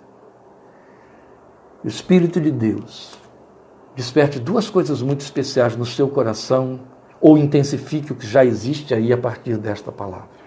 O 1.84 1.88
Espírito 1.88 2.40
de 2.40 2.52
Deus 2.52 3.20
desperte 3.96 4.40
duas 4.40 4.70
coisas 4.70 5.02
muito 5.02 5.22
especiais 5.22 5.76
no 5.76 5.86
seu 5.86 6.08
coração 6.08 6.82
ou 7.20 7.38
intensifique 7.38 8.12
o 8.12 8.16
que 8.16 8.26
já 8.26 8.44
existe 8.44 8.94
aí 8.94 9.14
a 9.14 9.18
partir 9.18 9.58
desta 9.58 9.92
palavra. 9.92 10.42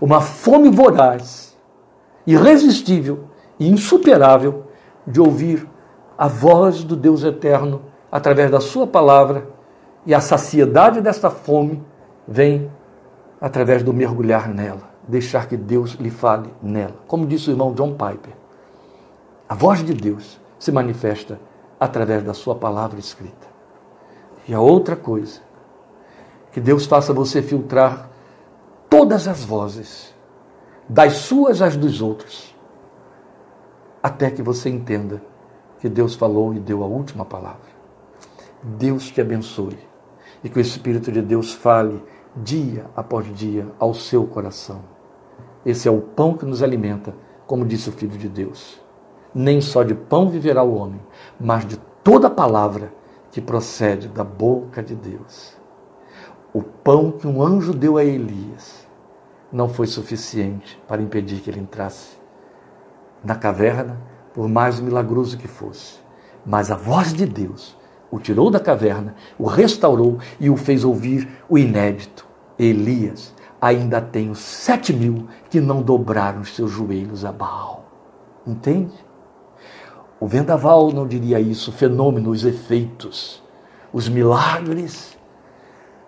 Uma 0.00 0.20
fome 0.20 0.70
voraz 0.70 1.56
irresistível 2.26 3.28
e 3.58 3.68
insuperável 3.68 4.66
de 5.06 5.20
ouvir 5.20 5.66
a 6.16 6.28
voz 6.28 6.84
do 6.84 6.94
Deus 6.94 7.24
eterno 7.24 7.89
através 8.10 8.50
da 8.50 8.60
Sua 8.60 8.86
palavra, 8.86 9.46
e 10.06 10.14
a 10.14 10.20
saciedade 10.20 11.00
desta 11.00 11.30
fome 11.30 11.82
vem 12.26 12.70
através 13.40 13.82
do 13.82 13.92
mergulhar 13.92 14.48
nela, 14.48 14.90
deixar 15.06 15.46
que 15.46 15.56
Deus 15.56 15.92
lhe 15.92 16.10
fale 16.10 16.52
nela. 16.62 16.96
Como 17.06 17.26
disse 17.26 17.50
o 17.50 17.52
irmão 17.52 17.74
John 17.74 17.92
Piper, 17.92 18.34
a 19.48 19.54
voz 19.54 19.84
de 19.84 19.92
Deus 19.92 20.40
se 20.58 20.72
manifesta 20.72 21.38
através 21.78 22.22
da 22.22 22.34
Sua 22.34 22.54
palavra 22.54 22.98
escrita. 22.98 23.48
E 24.48 24.54
a 24.54 24.60
outra 24.60 24.96
coisa, 24.96 25.40
que 26.52 26.60
Deus 26.60 26.86
faça 26.86 27.12
você 27.12 27.42
filtrar 27.42 28.08
todas 28.88 29.28
as 29.28 29.44
vozes 29.44 30.14
das 30.88 31.18
suas 31.18 31.62
às 31.62 31.76
dos 31.76 32.02
outros, 32.02 32.54
até 34.02 34.30
que 34.30 34.42
você 34.42 34.68
entenda 34.68 35.22
que 35.78 35.88
Deus 35.88 36.14
falou 36.14 36.52
e 36.52 36.58
deu 36.58 36.82
a 36.82 36.86
última 36.86 37.24
palavra. 37.24 37.69
Deus 38.62 39.10
te 39.10 39.20
abençoe 39.20 39.78
e 40.44 40.48
que 40.48 40.58
o 40.58 40.60
Espírito 40.60 41.10
de 41.10 41.22
Deus 41.22 41.52
fale 41.52 42.02
dia 42.36 42.86
após 42.94 43.26
dia 43.34 43.66
ao 43.78 43.94
seu 43.94 44.26
coração. 44.26 44.82
Esse 45.64 45.88
é 45.88 45.90
o 45.90 46.00
pão 46.00 46.34
que 46.34 46.44
nos 46.44 46.62
alimenta, 46.62 47.14
como 47.46 47.64
disse 47.64 47.88
o 47.88 47.92
Filho 47.92 48.16
de 48.18 48.28
Deus. 48.28 48.80
Nem 49.34 49.60
só 49.60 49.82
de 49.82 49.94
pão 49.94 50.28
viverá 50.28 50.62
o 50.62 50.74
homem, 50.74 51.00
mas 51.38 51.66
de 51.66 51.76
toda 52.02 52.28
palavra 52.28 52.92
que 53.30 53.40
procede 53.40 54.08
da 54.08 54.24
boca 54.24 54.82
de 54.82 54.94
Deus. 54.94 55.56
O 56.52 56.62
pão 56.62 57.12
que 57.12 57.26
um 57.26 57.42
anjo 57.42 57.72
deu 57.72 57.96
a 57.96 58.04
Elias 58.04 58.86
não 59.52 59.68
foi 59.68 59.86
suficiente 59.86 60.80
para 60.86 61.02
impedir 61.02 61.40
que 61.40 61.50
ele 61.50 61.60
entrasse 61.60 62.18
na 63.24 63.34
caverna, 63.34 64.00
por 64.32 64.48
mais 64.48 64.80
milagroso 64.80 65.36
que 65.36 65.48
fosse. 65.48 65.98
Mas 66.44 66.70
a 66.70 66.76
voz 66.76 67.12
de 67.12 67.26
Deus 67.26 67.76
o 68.10 68.18
tirou 68.18 68.50
da 68.50 68.60
caverna, 68.60 69.14
o 69.38 69.46
restaurou 69.46 70.18
e 70.38 70.50
o 70.50 70.56
fez 70.56 70.84
ouvir 70.84 71.28
o 71.48 71.56
inédito. 71.56 72.26
Elias, 72.58 73.34
ainda 73.60 74.00
tenho 74.00 74.34
sete 74.34 74.92
mil 74.92 75.28
que 75.48 75.60
não 75.60 75.82
dobraram 75.82 76.40
os 76.40 76.54
seus 76.54 76.70
joelhos 76.70 77.24
a 77.24 77.32
Baal. 77.32 77.84
Entende? 78.46 78.94
O 80.18 80.26
vendaval 80.26 80.92
não 80.92 81.06
diria 81.06 81.40
isso, 81.40 81.70
o 81.70 81.74
fenômeno, 81.74 82.30
os 82.30 82.44
efeitos, 82.44 83.42
os 83.92 84.08
milagres, 84.08 85.16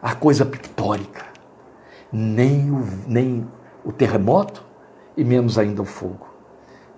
a 0.03 0.15
coisa 0.15 0.45
pictórica 0.45 1.33
nem 2.13 2.71
o, 2.71 2.87
nem 3.07 3.49
o 3.83 3.91
terremoto 3.91 4.63
e 5.17 5.25
menos 5.25 5.57
ainda 5.57 5.81
o 5.81 5.87
fogo. 5.87 6.27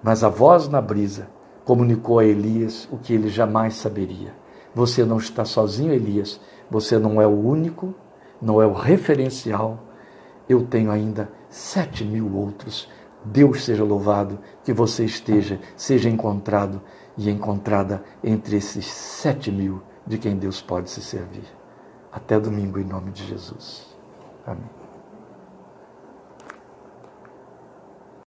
Mas 0.03 0.25
a 0.25 0.29
voz 0.29 0.69
na 0.69 0.81
brisa 0.81 1.29
comunicou 1.65 2.19
a 2.19 2.25
Elias 2.25 2.89
o 2.91 2.99
que 2.99 3.15
ele 3.15 3.29
jamais 3.29 3.75
saberia. 3.75 4.35
Você 4.75 5.05
não 5.05 5.19
está 5.19 5.45
sozinho, 5.45 5.93
Elias. 5.93 6.41
Você 6.71 6.99
não 6.99 7.21
é 7.21 7.27
o 7.27 7.31
único, 7.31 7.95
não 8.41 8.61
é 8.61 8.67
o 8.67 8.73
referencial. 8.73 9.79
eu 10.47 10.67
tenho 10.67 10.91
ainda 10.91 11.31
sete 11.49 12.05
mil 12.05 12.35
outros. 12.37 12.89
Deus 13.25 13.65
seja 13.65 13.83
louvado, 13.83 14.39
que 14.63 14.73
você 14.73 15.05
esteja, 15.05 15.59
seja 15.77 16.11
encontrado 16.11 16.83
e 17.17 17.31
encontrada 17.31 18.05
entre 18.23 18.57
esses 18.57 18.85
sete 18.85 19.51
mil 19.51 19.83
de 20.07 20.19
quem 20.19 20.37
Deus 20.37 20.61
pode 20.61 20.91
se 20.91 21.01
servir. 21.01 21.47
Até 22.13 22.39
domingo, 22.39 22.79
em 22.79 22.85
nome 22.85 23.11
de 23.13 23.27
Jesus. 23.27 23.87
Amém. 24.47 24.74